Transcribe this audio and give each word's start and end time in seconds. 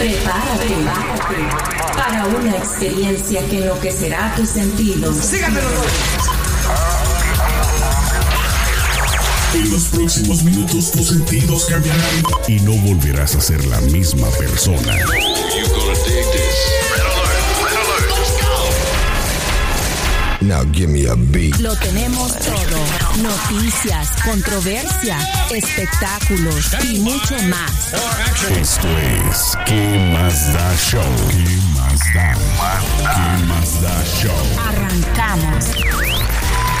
Prepárate 0.00 0.66
para 1.94 2.24
una 2.24 2.56
experiencia 2.56 3.46
que 3.48 3.58
enloquecerá 3.58 4.34
tus 4.34 4.48
sentidos. 4.48 5.34
En 9.52 9.70
los 9.70 9.82
próximos 9.88 10.42
minutos 10.42 10.92
tus 10.92 11.08
sentidos 11.08 11.66
cambiarán 11.66 12.22
y 12.48 12.60
no 12.60 12.72
volverás 12.76 13.34
a 13.34 13.42
ser 13.42 13.62
la 13.66 13.78
misma 13.82 14.30
persona. 14.38 14.96
Now 20.42 20.64
give 20.72 20.88
me 20.88 21.06
a 21.06 21.14
beat. 21.16 21.58
Lo 21.60 21.74
tenemos 21.76 22.32
todo. 22.38 23.22
Noticias, 23.22 24.08
controversia, 24.24 25.18
espectáculos 25.50 26.72
y 26.90 27.00
mucho 27.00 27.36
más. 27.48 27.92
Esto 28.50 28.88
es 29.28 29.56
¿Qué 29.66 30.12
más 30.14 30.52
da 30.54 30.76
show? 30.76 31.02
¿Qué 31.30 31.58
más 31.76 32.00
da? 32.14 32.34
¿Qué 33.00 33.44
más 33.46 33.82
da 33.82 34.04
show? 34.04 34.32
Arrancamos. 34.66 36.19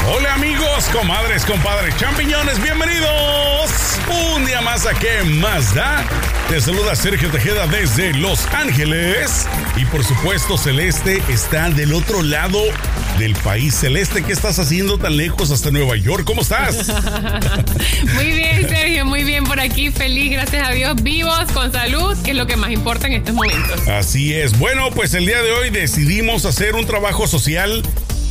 Hola 0.08 0.34
amigos, 0.34 0.84
comadres, 0.92 1.44
compadres, 1.44 1.96
champiñones, 1.96 2.60
bienvenidos. 2.60 3.70
Un 4.34 4.44
día 4.44 4.60
más 4.60 4.86
a 4.86 4.94
¿Qué 4.94 5.22
más 5.22 5.74
da? 5.74 6.04
Te 6.48 6.60
saluda 6.60 6.96
Sergio 6.96 7.30
Tejeda 7.30 7.66
desde 7.66 8.12
Los 8.14 8.46
Ángeles. 8.46 9.46
Y 9.76 9.84
por 9.84 10.02
supuesto, 10.02 10.56
Celeste 10.56 11.22
está 11.28 11.70
del 11.70 11.92
otro 11.92 12.22
lado 12.22 12.58
del 13.18 13.34
país. 13.36 13.74
Celeste, 13.74 14.24
¿qué 14.24 14.32
estás 14.32 14.58
haciendo 14.58 14.98
tan 14.98 15.16
lejos 15.16 15.50
hasta 15.50 15.70
Nueva 15.70 15.96
York? 15.96 16.24
¿Cómo 16.24 16.40
estás? 16.40 16.88
Muy 18.14 18.32
bien, 18.32 18.68
Sergio, 18.68 19.04
muy 19.04 19.22
bien 19.22 19.44
por 19.44 19.60
aquí. 19.60 19.90
Feliz, 19.90 20.32
gracias 20.32 20.66
a 20.66 20.72
Dios, 20.72 21.00
vivos, 21.02 21.52
con 21.52 21.70
salud, 21.70 22.16
que 22.24 22.30
es 22.30 22.36
lo 22.36 22.46
que 22.46 22.56
más 22.56 22.72
importa 22.72 23.06
en 23.06 23.12
estos 23.12 23.34
momentos. 23.34 23.86
Así 23.86 24.34
es. 24.34 24.58
Bueno, 24.58 24.90
pues 24.90 25.14
el 25.14 25.26
día 25.26 25.42
de 25.42 25.52
hoy 25.52 25.70
decidimos 25.70 26.46
hacer 26.46 26.74
un 26.74 26.86
trabajo 26.86 27.28
social 27.28 27.82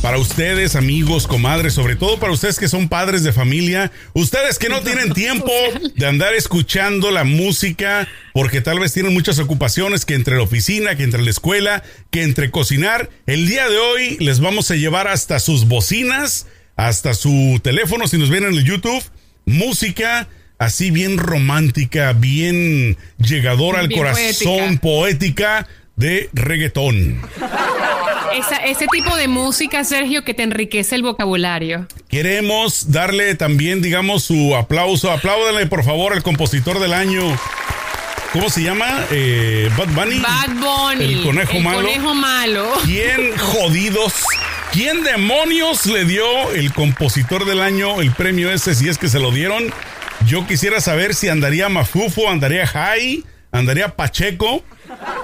para 0.02 0.18
ustedes, 0.18 0.76
amigos, 0.76 1.26
comadres, 1.26 1.74
sobre 1.74 1.94
todo 1.94 2.18
para 2.18 2.32
ustedes 2.32 2.58
que 2.58 2.68
son 2.68 2.88
padres 2.88 3.22
de 3.22 3.32
familia, 3.32 3.92
ustedes 4.14 4.58
que 4.58 4.68
no 4.68 4.80
tienen 4.84 5.12
tiempo 5.12 5.52
de 5.94 6.06
andar 6.06 6.34
escuchando 6.34 7.10
la 7.10 7.24
música, 7.24 8.08
porque 8.32 8.60
tal 8.60 8.80
vez 8.80 8.92
tienen 8.92 9.12
muchas 9.12 9.38
ocupaciones, 9.38 10.04
que 10.04 10.14
entre 10.14 10.36
la 10.36 10.42
oficina, 10.42 10.96
que 10.96 11.02
entre 11.02 11.22
la 11.22 11.30
escuela, 11.30 11.82
que 12.10 12.22
entre 12.22 12.50
cocinar, 12.50 13.10
el 13.26 13.46
día 13.46 13.68
de 13.68 13.78
hoy 13.78 14.16
les 14.20 14.40
vamos 14.40 14.70
a 14.70 14.76
llevar 14.76 15.06
hasta 15.06 15.38
sus 15.38 15.66
bocinas, 15.68 16.46
hasta 16.76 17.12
su 17.14 17.60
teléfono, 17.62 18.08
si 18.08 18.16
nos 18.16 18.30
ven 18.30 18.44
en 18.44 18.54
el 18.54 18.64
YouTube, 18.64 19.02
música 19.44 20.28
así 20.58 20.90
bien 20.90 21.18
romántica, 21.18 22.12
bien 22.12 22.96
llegadora 23.18 23.80
al 23.80 23.90
corazón, 23.90 24.78
poética 24.78 25.66
de 26.00 26.30
reggaetón. 26.32 27.20
Esa- 28.34 28.56
ese 28.64 28.86
tipo 28.90 29.14
de 29.16 29.28
música, 29.28 29.84
Sergio, 29.84 30.24
que 30.24 30.34
te 30.34 30.42
enriquece 30.42 30.94
el 30.94 31.02
vocabulario. 31.02 31.86
Queremos 32.08 32.90
darle 32.90 33.34
también, 33.34 33.82
digamos, 33.82 34.24
su 34.24 34.56
aplauso. 34.56 35.10
Apláudanle, 35.12 35.66
por 35.66 35.84
favor, 35.84 36.12
al 36.14 36.22
compositor 36.22 36.78
del 36.80 36.92
año. 36.94 37.22
¿Cómo 38.32 38.48
se 38.48 38.62
llama? 38.62 38.86
Eh, 39.10 39.68
Bad 39.76 39.88
Bunny. 39.88 40.20
Bad 40.20 40.54
Bunny. 40.54 41.04
El 41.14 41.22
conejo 41.22 41.56
el 41.56 41.62
malo. 41.64 41.82
conejo 41.82 42.14
malo. 42.14 42.72
¿Quién 42.84 43.36
jodidos? 43.36 44.14
¿Quién 44.72 45.02
demonios 45.02 45.84
le 45.86 46.04
dio 46.04 46.50
el 46.52 46.72
compositor 46.72 47.44
del 47.44 47.60
año 47.60 48.00
el 48.00 48.12
premio 48.12 48.50
ese 48.52 48.74
si 48.76 48.88
es 48.88 48.98
que 48.98 49.08
se 49.08 49.18
lo 49.18 49.32
dieron? 49.32 49.64
Yo 50.26 50.46
quisiera 50.46 50.80
saber 50.80 51.14
si 51.14 51.28
andaría 51.28 51.68
Mafufo, 51.68 52.30
andaría 52.30 52.66
Jai, 52.68 53.24
andaría 53.50 53.96
Pacheco, 53.96 54.62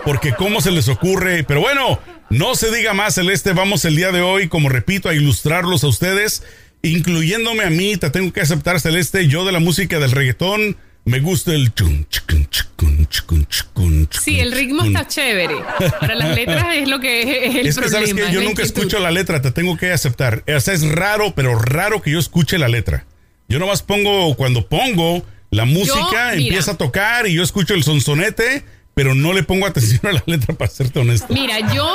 porque 0.04 0.32
cómo 0.32 0.60
se 0.60 0.70
les 0.70 0.88
ocurre. 0.88 1.44
Pero 1.44 1.60
bueno, 1.60 1.98
no 2.30 2.54
se 2.54 2.74
diga 2.74 2.94
más, 2.94 3.14
Celeste. 3.14 3.52
Vamos 3.52 3.84
el 3.84 3.96
día 3.96 4.12
de 4.12 4.20
hoy, 4.22 4.48
como 4.48 4.68
repito, 4.68 5.08
a 5.08 5.14
ilustrarlos 5.14 5.84
a 5.84 5.88
ustedes, 5.88 6.42
incluyéndome 6.82 7.64
a 7.64 7.70
mí. 7.70 7.96
Te 7.96 8.10
tengo 8.10 8.32
que 8.32 8.40
aceptar, 8.40 8.80
Celeste. 8.80 9.28
Yo 9.28 9.44
de 9.44 9.52
la 9.52 9.60
música 9.60 9.98
del 9.98 10.12
reggaetón 10.12 10.76
me 11.04 11.20
gusta 11.20 11.52
el 11.54 11.72
chun, 11.72 12.06
chicun, 12.10 12.48
chicun, 12.48 14.08
Sí, 14.10 14.40
el 14.40 14.50
ritmo 14.52 14.84
está 14.84 15.06
chévere. 15.06 15.54
Para 16.00 16.16
las 16.16 16.34
letras 16.34 16.66
es 16.74 16.88
lo 16.88 16.98
que 16.98 17.22
es 17.46 17.54
el 17.54 17.66
Es 17.66 17.76
que 17.76 17.82
problema. 17.82 18.06
sabes 18.08 18.26
que 18.26 18.32
yo 18.32 18.40
nunca 18.42 18.62
escucho 18.62 18.98
la 18.98 19.10
letra, 19.12 19.40
te 19.40 19.52
tengo 19.52 19.76
que 19.76 19.92
aceptar. 19.92 20.42
O 20.52 20.60
sea, 20.60 20.74
es 20.74 20.82
raro, 20.88 21.32
pero 21.36 21.56
raro 21.58 22.02
que 22.02 22.10
yo 22.10 22.18
escuche 22.18 22.58
la 22.58 22.66
letra. 22.68 23.06
Yo 23.48 23.60
nomás 23.60 23.82
pongo, 23.82 24.34
cuando 24.34 24.66
pongo 24.68 25.24
la 25.50 25.64
música, 25.64 26.34
empieza 26.34 26.72
a 26.72 26.76
tocar 26.76 27.28
y 27.28 27.34
yo 27.34 27.44
escucho 27.44 27.74
el 27.74 27.84
sonsonete, 27.84 28.64
pero 28.96 29.14
no 29.14 29.34
le 29.34 29.42
pongo 29.42 29.66
atención 29.66 30.00
a 30.04 30.12
la 30.12 30.22
letra, 30.24 30.54
para 30.54 30.70
serte 30.70 30.98
honesto. 30.98 31.26
Mira, 31.28 31.74
yo 31.74 31.86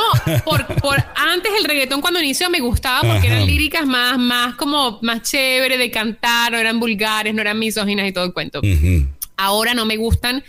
por, 0.45 0.67
por 0.75 1.03
antes 1.15 1.51
el 1.57 1.65
reggaetón 1.65 1.99
cuando 1.99 2.19
inició 2.19 2.47
me 2.51 2.59
gustaba 2.59 2.99
porque 3.01 3.27
Ajá. 3.27 3.37
eran 3.37 3.47
líricas 3.47 3.87
más, 3.87 4.19
más 4.19 4.53
como 4.53 4.99
más 5.01 5.23
chévere 5.23 5.79
de 5.79 5.89
cantar, 5.89 6.51
no 6.51 6.59
eran 6.59 6.79
vulgares, 6.79 7.33
no 7.33 7.41
eran 7.41 7.57
misóginas 7.57 8.07
y 8.07 8.11
todo 8.11 8.25
el 8.25 8.33
cuento. 8.33 8.61
Ahora 9.35 9.73
no 9.73 9.87
me 9.87 9.97
gustan 9.97 10.43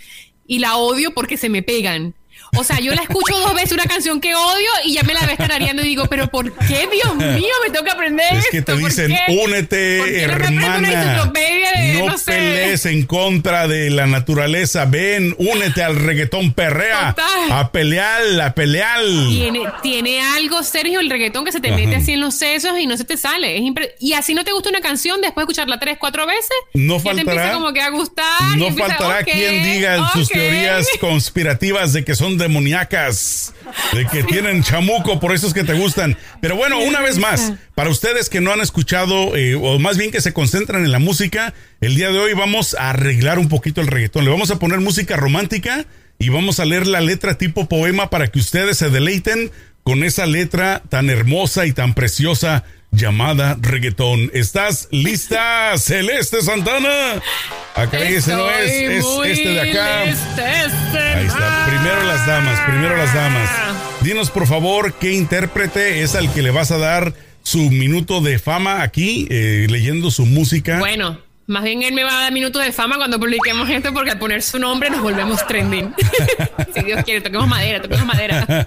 y 0.47 0.59
la 0.59 0.77
odio 0.77 1.15
porque 1.15 1.39
se 1.39 1.49
me 1.49 1.63
pegan. 1.63 2.13
O 2.55 2.65
sea, 2.65 2.81
yo 2.81 2.93
la 2.95 3.01
escucho 3.01 3.35
dos 3.39 3.55
veces 3.55 3.73
una 3.73 3.85
canción 3.87 4.21
que 4.21 4.35
odio 4.35 4.69
y 4.85 4.93
ya 4.93 5.03
me 5.05 5.15
la 5.15 5.25
ves 5.25 5.39
tarareando 5.39 5.81
y 5.83 5.87
digo, 5.87 6.05
pero 6.11 6.29
¿por 6.29 6.53
qué, 6.53 6.87
Dios 6.93 7.15
mío, 7.17 7.49
me 7.65 7.71
tengo 7.73 7.83
que 7.87 7.91
aprender 7.91 8.27
Es 8.37 8.47
que 8.51 8.61
te 8.61 8.77
dicen, 8.77 9.17
únete, 9.29 9.99
¿Por 9.99 10.07
qué 10.11 10.27
no 10.27 10.33
hermana. 10.35 10.93
enciclopedia 10.93 11.73
de, 11.73 11.95
no 11.95 12.07
no 12.09 12.19
sé? 12.19 12.33
pelees 12.33 12.85
en 12.85 13.07
contra 13.07 13.67
de 13.69 13.89
la 13.89 14.07
naturaleza. 14.07 14.85
Ven, 14.85 15.35
únete 15.39 15.83
al 15.83 15.97
reggaetón 15.97 16.53
perrea. 16.53 17.15
Total. 17.17 17.53
A 17.53 17.73
pelear, 17.73 18.21
a 18.43 18.55
pelear. 18.55 19.01
Tiene, 19.31 19.61
tiene 19.83 20.21
algo, 20.21 20.63
Sergio, 20.63 21.01
el 21.01 21.09
reggaetón 21.09 21.47
que 21.47 21.53
se 21.53 21.61
te 21.61 21.71
mete 21.73 21.97
así 21.97 22.13
en 22.13 22.21
los 22.21 22.35
sesos 22.35 22.79
y 22.79 22.87
no 22.87 22.99
se 22.99 23.05
te 23.05 23.17
sale. 23.17 23.57
Es 23.57 23.63
y 23.99 24.13
así 24.13 24.35
no 24.35 24.45
te 24.45 24.53
gusta 24.53 24.69
una 24.69 24.83
canción, 24.83 25.23
después 25.23 25.47
de 25.47 25.53
escucharla 25.53 25.81
tres, 25.81 25.97
cuatro 25.99 26.27
veces, 26.27 26.51
No 26.75 26.99
ya 26.99 27.03
te 27.03 27.09
faltará- 27.09 27.21
empieza 27.33 27.53
como 27.55 27.73
que 27.73 27.81
a 27.81 27.89
gustar. 27.89 28.27
y 28.55 28.59
No 28.59 28.67
empieza, 28.67 28.95
faltará 28.99 29.25
quien 29.25 29.65
diga 29.65 29.97
en 29.97 30.05
sus 30.13 30.29
teorías 30.29 30.87
conspirativas 31.01 31.95
de 31.95 32.05
que 32.05 32.15
son 32.15 32.42
demoníacas, 32.43 33.55
de 33.93 34.07
que 34.07 34.23
tienen 34.25 34.63
chamuco, 34.63 35.19
por 35.19 35.33
eso 35.33 35.47
es 35.47 35.55
que 35.55 35.65
te 35.65 35.73
gustan. 35.73 36.17
Pero 36.41 36.57
bueno, 36.57 36.79
una 36.81 37.01
vez 37.01 37.19
más, 37.19 37.55
para 37.75 37.91
ustedes 37.91 38.29
que 38.29 38.41
no 38.41 38.53
han 38.53 38.61
escuchado, 38.61 39.37
eh, 39.37 39.55
o 39.55 39.79
más 39.79 39.97
bien 39.97 40.11
que 40.11 40.21
se 40.21 40.33
concentran 40.33 40.85
en 40.85 40.93
la 40.93 40.99
música, 40.99 41.55
el 41.81 41.95
día 41.95 42.11
de 42.11 42.19
hoy 42.19 42.35
vamos 42.35 42.75
a 42.75 42.91
arreglar 42.91 43.39
un 43.39 43.49
poquito 43.49 43.81
el 43.81 43.87
reggaetón. 43.87 44.25
Le 44.25 44.31
vamos 44.31 44.51
a 44.51 44.59
poner 44.59 44.81
música 44.81 45.17
romántica 45.17 45.87
y 46.19 46.29
vamos 46.29 46.61
a 46.61 46.65
leer 46.65 46.87
la 46.87 47.01
letra 47.01 47.39
tipo 47.39 47.69
poema 47.69 48.11
para 48.11 48.29
que 48.29 48.39
ustedes 48.39 48.79
se 48.79 48.91
deleiten 48.91 49.51
con 49.83 50.05
esa 50.05 50.27
letra 50.27 50.83
tan 50.89 51.11
hermosa 51.11 51.67
y 51.67 51.73
tan 51.73 51.95
preciosa 51.95 52.65
llamada 52.93 53.57
reggaetón. 53.61 54.31
¿Estás 54.35 54.89
lista, 54.91 55.73
Celeste 55.79 56.43
Santana? 56.43 57.21
Acá 57.75 57.99
ese 58.01 58.35
no 58.35 58.49
es, 58.51 58.71
es 58.71 59.07
este 59.25 59.49
de 59.49 59.71
acá. 59.71 60.05
este 60.05 60.43
Ahí 60.43 61.27
está. 61.27 61.72
Primero 61.83 62.05
las 62.05 62.25
damas, 62.29 62.61
primero 62.61 62.97
las 62.97 63.13
damas. 63.13 63.51
Dinos 64.03 64.31
por 64.31 64.47
favor 64.47 64.95
qué 64.95 65.15
intérprete 65.15 66.03
es 66.03 66.15
al 66.15 66.33
que 66.33 66.41
le 66.41 66.53
vas 66.53 66.71
a 66.71 66.79
dar 66.79 67.13
su 67.43 67.59
minuto 67.71 68.21
de 68.21 68.39
fama 68.39 68.83
aquí, 68.83 69.27
eh, 69.31 69.67
leyendo 69.69 70.13
su 70.13 70.25
música. 70.25 70.79
Bueno, 70.79 71.19
más 71.53 71.65
bien 71.65 71.83
él 71.83 71.93
me 71.95 72.03
va 72.03 72.19
a 72.19 72.23
dar 72.23 72.33
minutos 72.33 72.65
de 72.65 72.73
fama 72.73 72.97
cuando 72.97 73.21
publiquemos 73.21 73.69
esto 73.69 73.93
porque 73.93 74.11
al 74.11 74.19
poner 74.19 74.43
su 74.43 74.59
nombre 74.59 74.91
nos 74.91 75.01
volvemos 75.03 75.47
trending. 75.47 75.95
si 76.75 76.83
Dios 76.83 77.03
quiere, 77.05 77.21
toquemos 77.21 77.47
madera, 77.47 77.81
toquemos 77.83 78.07
madera. 78.07 78.67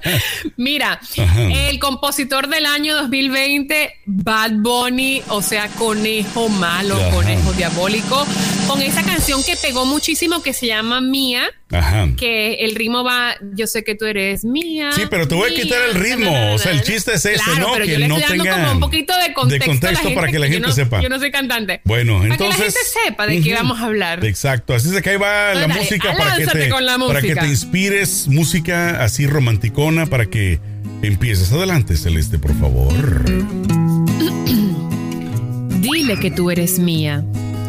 Mira, 0.58 1.00
el 1.18 1.80
compositor 1.80 2.48
del 2.48 2.66
año 2.66 2.96
2020, 2.96 3.94
Bad 4.06 4.52
Bunny, 4.58 5.22
o 5.30 5.42
sea, 5.42 5.68
conejo 5.70 6.48
malo, 6.50 6.96
Ajá. 6.96 7.10
conejo 7.10 7.54
diabólico, 7.54 8.26
con 8.68 8.82
esa 8.82 9.04
canción 9.04 9.44
que 9.44 9.56
pegó 9.56 9.86
muchísimo 9.86 10.42
que 10.42 10.54
se 10.54 10.68
llama 10.68 11.02
Mía, 11.02 11.50
Ajá. 11.72 12.08
que 12.18 12.56
el 12.56 12.76
ritmo 12.76 13.04
va, 13.04 13.36
yo 13.56 13.66
sé 13.68 13.84
que 13.84 13.96
tú 13.96 14.06
eres 14.06 14.46
mía. 14.46 14.92
Sí, 14.94 15.04
pero 15.10 15.28
te 15.28 15.36
voy 15.36 15.50
a 15.50 15.54
mía, 15.54 15.64
quitar 15.64 15.82
el 15.90 15.96
ritmo. 15.96 16.54
O 16.54 16.58
sea, 16.60 16.72
el 16.72 16.82
chiste 16.84 17.14
es 17.16 17.26
ese, 17.26 17.44
Claro, 17.44 17.60
¿no? 17.60 17.74
pero 17.74 17.86
Que 17.86 17.92
yo 17.94 18.00
le 18.00 18.08
no 18.08 18.18
estoy 18.18 18.38
dando 18.38 18.54
como 18.54 18.72
un 18.74 18.80
poquito 18.80 19.14
de 19.18 19.34
contexto, 19.34 19.72
contexto 19.72 20.08
a 20.08 20.10
la 20.12 20.16
para 20.16 20.28
que 20.32 20.40
la 20.40 20.48
yo 20.48 20.54
gente 20.54 20.68
no- 20.68 20.74
sepa. 20.74 21.02
Yo 21.02 21.10
no 21.10 21.20
soy 21.20 21.32
cantante. 21.32 21.82
Bueno, 21.84 22.20
Para 22.20 22.34
entonces. 22.34 22.75
Sepa 23.04 23.28
de 23.28 23.42
qué 23.42 23.54
vamos 23.54 23.80
a 23.80 23.86
hablar. 23.86 24.24
Exacto, 24.26 24.74
así 24.74 24.88
es 24.88 24.94
de 24.94 25.02
que 25.02 25.12
ahí 25.12 25.18
va 25.18 25.54
la 25.54 25.62
Dale, 25.62 25.74
música 25.76 26.16
para 26.18 26.36
que, 26.36 26.48
te, 26.48 26.70
con 26.70 26.86
la 26.86 26.98
para 26.98 27.22
que 27.22 27.28
música. 27.28 27.42
te 27.42 27.48
inspires, 27.48 28.28
música 28.28 29.04
así 29.04 29.28
romanticona 29.28 30.06
para 30.06 30.26
que 30.28 30.60
empieces. 31.02 31.52
Adelante, 31.52 31.96
Celeste, 31.98 32.40
por 32.40 32.58
favor. 32.60 32.94
Dile 35.82 36.20
que 36.20 36.32
tú 36.32 36.52
eres 36.52 36.80
mía. 36.80 37.24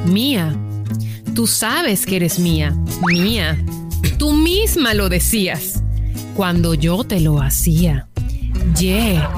Mía. 0.06 0.54
Tú 1.34 1.46
sabes 1.46 2.06
que 2.06 2.16
eres 2.16 2.38
mía. 2.38 2.74
Mía. 3.12 3.58
Tú 4.18 4.32
misma 4.32 4.94
lo 4.94 5.08
decías. 5.08 5.82
Cuando 6.34 6.74
yo 6.74 7.04
te 7.04 7.20
lo 7.20 7.42
hacía. 7.42 8.08
Yeah. 8.78 9.30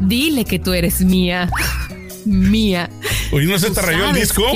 Dile 0.00 0.44
que 0.44 0.58
tú 0.58 0.72
eres 0.72 1.00
mía. 1.00 1.48
Mía. 2.24 2.88
Oye, 3.32 3.46
¿no 3.46 3.58
se 3.58 3.70
te 3.70 3.80
rayó 3.82 4.10
el 4.10 4.14
disco? 4.14 4.42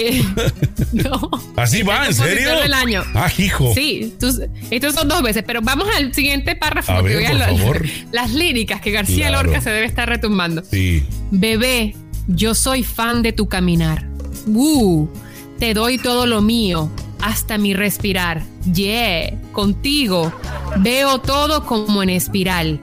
No. 0.93 1.31
¿Así 1.57 1.83
va? 1.83 2.07
¿En 2.07 2.15
serio? 2.15 2.59
del 2.61 2.73
año. 2.73 3.03
Ah, 3.15 3.31
hijo. 3.39 3.73
Sí, 3.75 4.15
tú- 4.19 4.33
estos 4.71 4.95
son 4.95 5.09
dos 5.09 5.23
veces, 5.23 5.43
pero 5.47 5.61
vamos 5.63 5.89
al 5.97 6.15
siguiente 6.15 6.55
párrafo. 6.57 6.93
A 6.93 7.03
ver, 7.03 7.27
por 7.29 7.39
favor. 7.59 7.87
Las 8.13 8.33
líricas 8.33 8.81
que 8.81 8.91
García 8.93 9.29
Claro. 9.29 9.45
Lorca 9.49 9.61
se 9.61 9.71
debe 9.71 9.87
estar 9.87 10.09
retumbando. 10.09 10.63
Sí. 10.71 11.03
Bebé, 11.31 11.95
yo 12.29 12.55
soy 12.55 12.83
fan 12.83 13.23
de 13.23 13.33
tu 13.33 13.49
caminar. 13.49 14.07
Uh, 14.47 15.09
te 15.59 15.75
doy 15.75 15.99
todo 15.99 16.27
lo 16.27 16.41
mío, 16.41 16.91
hasta 17.21 17.59
mi 17.59 17.75
respirar. 17.75 18.43
Yeah, 18.73 19.35
contigo 19.53 20.33
veo 20.79 21.19
todo 21.21 21.67
como 21.67 22.03
en 22.03 22.11
espiral. 22.11 22.81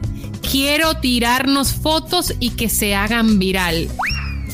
Quiero 0.51 0.95
tirarnos 0.97 1.71
fotos 1.73 2.33
y 2.39 2.51
que 2.51 2.69
se 2.69 2.95
hagan 2.95 3.39
viral. 3.39 3.87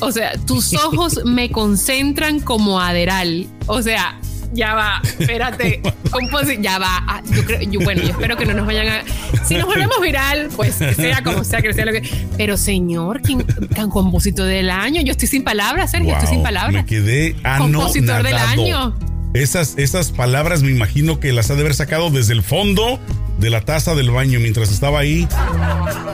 O 0.00 0.12
sea, 0.12 0.32
tus 0.46 0.74
ojos 0.74 1.20
me 1.24 1.50
concentran 1.50 2.40
como 2.40 2.80
aderal. 2.80 3.46
O 3.66 3.82
sea, 3.82 4.18
ya 4.52 4.74
va, 4.74 5.00
espérate, 5.18 5.80
ya 6.60 6.78
va. 6.78 7.04
Ah, 7.06 7.22
yo 7.30 7.44
creo, 7.44 7.60
yo- 7.62 7.80
bueno, 7.80 8.02
yo 8.02 8.10
espero 8.10 8.36
que 8.36 8.46
no 8.46 8.54
nos 8.54 8.66
vayan 8.66 8.88
a. 8.88 9.02
Si 9.46 9.54
nos 9.54 9.66
volvemos 9.66 10.00
viral, 10.00 10.48
pues 10.56 10.74
sea 10.74 11.22
como 11.22 11.44
sea, 11.44 11.62
que 11.62 11.72
sea 11.72 11.84
lo 11.84 11.92
que. 11.92 12.02
Pero 12.36 12.56
señor, 12.56 13.20
¿quién, 13.22 13.44
can 13.74 13.90
compositor 13.90 14.46
del 14.46 14.70
año? 14.70 15.02
Yo 15.02 15.12
estoy 15.12 15.28
sin 15.28 15.44
palabras, 15.44 15.90
Sergio, 15.90 16.12
estoy 16.12 16.28
sin 16.28 16.42
palabras. 16.42 16.84
Me 16.84 16.86
quedé 16.86 17.36
Compositor 17.58 18.22
del 18.22 18.34
año. 18.34 18.94
Esas, 19.32 19.74
esas 19.78 20.10
palabras 20.10 20.62
me 20.64 20.72
imagino 20.72 21.20
que 21.20 21.32
las 21.32 21.50
ha 21.50 21.54
de 21.54 21.60
haber 21.60 21.74
sacado 21.74 22.10
desde 22.10 22.32
el 22.32 22.42
fondo 22.42 22.98
de 23.40 23.50
la 23.50 23.62
taza 23.62 23.94
del 23.94 24.10
baño 24.10 24.38
mientras 24.40 24.70
estaba 24.70 25.00
ahí 25.00 25.26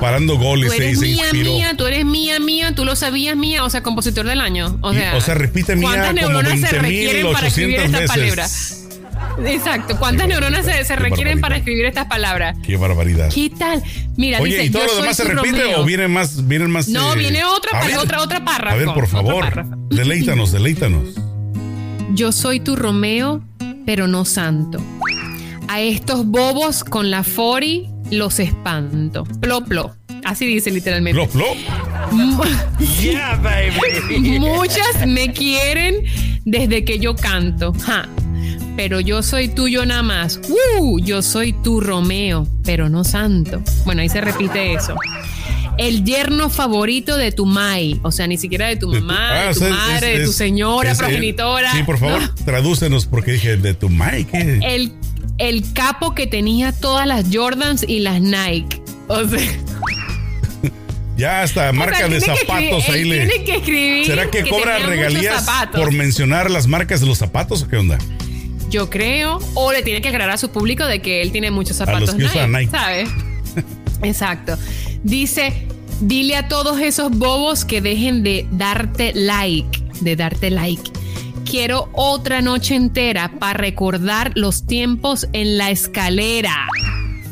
parando 0.01 0.35
Tú 0.35 0.41
goles 0.43 0.73
y 0.73 0.77
eres 0.83 0.99
se 1.01 1.07
mía, 1.07 1.25
mía, 1.33 1.75
tú 1.77 1.87
eres 1.87 2.05
mía, 2.05 2.39
mía, 2.41 2.75
tú 2.75 2.85
lo 2.85 2.95
sabías 2.97 3.37
mía, 3.37 3.65
o 3.65 3.71
sea, 3.71 3.83
compositor 3.83 4.27
del 4.27 4.41
año. 4.41 4.79
O 4.81 4.93
Y- 4.93 4.97
sea, 4.97 5.17
o 5.17 5.21
sea, 5.21 5.35
repite 5.35 5.75
mía 5.77 5.89
¿cuántas 5.89 6.09
como 6.09 6.21
neuronas 6.43 6.61
se 6.61 6.79
requieren 6.79 7.33
para 7.33 7.47
escribir 7.49 7.79
20.800 7.81 7.85
estas 7.85 8.01
veces. 8.01 8.17
palabras? 8.17 8.83
Exacto, 9.47 9.97
¿cuántas 9.99 10.29
neuronas 10.29 10.65
se, 10.65 10.73
se 10.73 10.77
barbaridad, 10.77 10.99
requieren 11.11 11.41
para 11.41 11.57
escribir 11.57 11.85
estas 11.87 12.07
palabras? 12.07 12.57
Qué 12.65 12.77
barbaridad. 12.77 13.31
¿Qué 13.35 13.51
tal? 13.51 13.83
Mira, 14.17 14.41
Oye, 14.41 14.53
dice, 14.53 14.65
¿y 14.67 14.71
todo 14.71 14.87
yo 14.87 14.95
lo 14.95 15.01
demás 15.03 15.17
se 15.17 15.25
repite 15.25 15.51
Romeo. 15.63 15.81
o 15.81 15.85
vienen 15.85 16.11
más, 16.13 16.47
vienen 16.47 16.71
más? 16.71 16.89
No, 16.89 17.13
eh, 17.15 17.19
viene 17.19 17.45
otra, 17.45 17.81
ver. 17.85 17.99
otra, 17.99 18.23
otra 18.23 18.45
párrafo. 18.45 18.75
A 18.75 18.79
ver, 18.79 18.89
por 18.95 19.07
favor, 19.09 19.65
deleítanos, 19.91 20.53
deleítanos. 20.53 21.09
Yo 22.15 22.33
soy 22.33 22.61
tu 22.61 22.77
Romeo, 22.77 23.43
pero 23.85 24.07
no 24.07 24.25
santo. 24.25 24.83
A 25.69 25.81
estos 25.81 26.27
bobos 26.27 26.85
con 26.85 27.11
la 27.11 27.25
Fori 27.25 27.89
los 28.11 28.39
espanto. 28.39 29.25
Plo, 29.41 29.65
plo. 29.65 29.95
Así 30.25 30.47
dice 30.47 30.71
literalmente. 30.71 31.21
Plop, 31.21 31.31
plop. 31.33 31.57
Muchas 34.41 35.07
me 35.07 35.33
quieren 35.33 35.97
desde 36.45 36.85
que 36.85 36.99
yo 36.99 37.15
canto. 37.15 37.73
Ja. 37.85 38.09
Pero 38.77 39.01
yo 39.01 39.23
soy 39.23 39.49
tuyo 39.49 39.87
nada 39.87 40.03
más. 40.03 40.41
Uh, 40.79 40.99
yo 41.01 41.23
soy 41.23 41.53
tu 41.53 41.81
Romeo, 41.81 42.47
pero 42.65 42.89
no 42.89 43.05
santo. 43.05 43.63
Bueno, 43.85 44.03
ahí 44.03 44.09
se 44.09 44.21
repite 44.21 44.75
eso. 44.75 44.95
El 45.79 46.05
yerno 46.05 46.49
favorito 46.51 47.17
de 47.17 47.33
tu 47.33 47.45
mai, 47.47 47.99
o 48.03 48.11
sea, 48.11 48.27
ni 48.27 48.39
siquiera 48.39 48.67
de 48.69 48.77
tu 48.77 48.91
De 48.91 49.01
tu- 49.01 49.05
mamá, 49.07 49.29
ah, 49.31 49.43
de 49.45 49.51
o 49.51 49.55
tu 49.55 49.61
sea, 49.61 49.71
madre, 49.71 50.13
es- 50.15 50.19
de 50.21 50.25
tu 50.27 50.33
señora, 50.33 50.93
es 50.93 50.99
progenitora. 50.99 51.73
Sí, 51.73 51.83
por 51.85 51.99
favor, 51.99 52.21
No. 52.23 52.35
tradúcenos 52.47 53.05
porque 53.07 53.33
dije 53.33 53.57
de 53.59 53.75
tu 53.75 53.89
Mike. 53.91 54.61
El, 54.63 54.93
el 55.39 55.73
capo 55.73 56.15
que 56.15 56.27
tenía 56.27 56.73
todas 56.73 57.07
las 57.07 57.27
Jordans 57.33 57.85
y 57.87 58.01
las 58.01 58.21
Nike. 58.21 58.81
O 59.09 59.27
sea, 59.27 59.41
Ya 61.17 61.43
hasta 61.43 61.73
marca 61.73 61.95
o 61.95 61.99
sea, 61.99 62.09
de 62.09 62.15
que 62.21 62.21
zapatos 62.27 62.85
escribir- 62.85 62.91
ahí 62.93 63.05
le. 63.05 63.27
Tiene 63.27 63.45
que 63.45 63.57
escribir. 63.57 64.07
¿Será 64.07 64.31
que, 64.31 64.43
cobra 64.49 64.77
tenía 64.77 64.79
muchos 64.79 64.89
regalías 64.91 65.47
por 65.75 65.93
mencionar 65.93 66.51
las 66.51 66.67
marcas 66.67 67.01
de 67.01 67.07
los 67.07 67.19
zapatos 67.19 67.63
o 67.63 67.69
qué 67.69 67.77
onda? 67.77 67.99
Yo 68.71 68.91
creo. 68.91 69.39
O 69.55 69.73
le 69.73 69.83
tiene 69.83 70.01
que 70.03 70.09
aclarar 70.09 70.31
a 70.31 70.39
su 70.39 70.51
público 70.51 70.85
de 70.87 71.01
que 71.01 71.23
él 71.23 71.33
tiene 71.33 71.51
muchos 71.51 71.79
los 71.79 71.87
zapatos 71.87 72.15
que 72.15 72.25
usan 72.25 72.53
Nike. 72.53 72.71
¿sabes? 72.71 73.09
Exacto. 74.03 74.59
Dice, 75.05 75.67
dile 76.01 76.37
a 76.37 76.49
todos 76.49 76.81
esos 76.81 77.11
bobos 77.11 77.65
que 77.65 77.81
dejen 77.81 78.23
de 78.23 78.47
darte 78.51 79.13
like, 79.15 79.79
de 80.01 80.17
darte 80.17 80.51
like. 80.51 80.91
Quiero 81.59 81.89
otra 81.95 82.43
noche 82.43 82.75
entera 82.75 83.31
para 83.41 83.55
recordar 83.55 84.33
los 84.35 84.67
tiempos 84.67 85.27
en 85.33 85.57
la 85.57 85.71
escalera. 85.71 86.67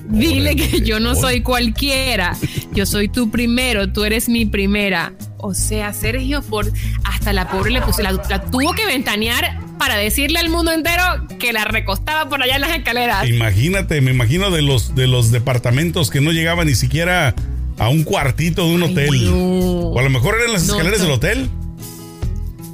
Dile 0.09 0.57
que 0.57 0.81
yo 0.81 0.99
no 0.99 1.15
soy 1.15 1.43
cualquiera. 1.43 2.35
Yo 2.73 2.87
soy 2.87 3.11
tu 3.11 3.31
primero, 3.31 3.93
tú 3.93 4.03
eres 4.03 4.31
mi 4.31 4.47
primera. 4.47 5.13
O 5.37 5.53
sea, 5.53 5.93
Sergio, 5.93 6.41
por 6.41 6.73
hasta 7.05 7.35
la 7.35 7.51
pobre 7.51 7.71
le 7.71 7.83
puse, 7.83 8.03
la, 8.03 8.13
la 8.13 8.43
tuvo 8.47 8.73
que 8.73 8.87
ventanear 8.87 9.61
para 9.79 9.97
decirle 9.97 10.39
al 10.39 10.49
mundo 10.49 10.73
entero 10.73 11.03
que 11.39 11.53
la 11.53 11.67
recostaba 11.67 12.27
por 12.31 12.43
allá 12.43 12.55
en 12.55 12.63
las 12.63 12.75
escaleras. 12.75 13.29
Imagínate, 13.29 14.01
me 14.01 14.11
imagino 14.13 14.51
de 14.51 14.63
los 14.63 14.95
de 14.95 15.07
los 15.07 15.33
departamentos 15.33 16.09
que 16.11 16.23
no 16.23 16.33
llegaban 16.33 16.67
ni 16.67 16.75
siquiera 16.75 17.35
a 17.79 17.91
un 17.91 18.05
cuartito 18.05 18.67
de 18.67 18.75
un 18.75 18.85
Ay, 18.85 18.91
hotel. 18.91 19.25
no. 19.27 19.37
O 19.91 19.99
a 19.99 20.03
lo 20.03 20.09
mejor 20.09 20.37
eran 20.41 20.55
las 20.55 20.65
No, 20.67 20.77
escaleras 20.77 21.01
no. 21.01 21.05
del 21.05 21.15
hotel. 21.15 21.51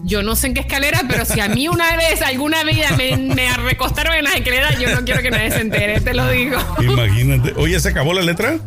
Yo 0.02 0.23
no 0.23 0.35
sé 0.35 0.47
en 0.49 0.55
qué 0.55 0.61
escalera, 0.61 1.02
pero 1.08 1.25
si 1.25 1.41
a 1.41 1.49
mí 1.49 1.69
una 1.69 1.94
vez, 1.97 2.23
alguna 2.23 2.64
vida 2.64 2.91
me, 2.97 3.17
me 3.17 3.52
recostaron 3.58 4.14
en 4.14 4.25
las 4.25 4.35
escaleras, 4.35 4.79
yo 4.79 4.94
no 4.94 5.05
quiero 5.05 5.20
que 5.23 5.31
nadie 5.31 5.50
se 5.50 5.61
entere, 5.61 6.00
te 6.00 6.14
lo 6.14 6.29
digo. 6.31 6.58
Imagínate. 6.82 7.52
Oye, 7.56 7.79
¿se 7.81 7.91
acabó 7.91 8.12
la 8.14 8.23
letra? 8.23 8.58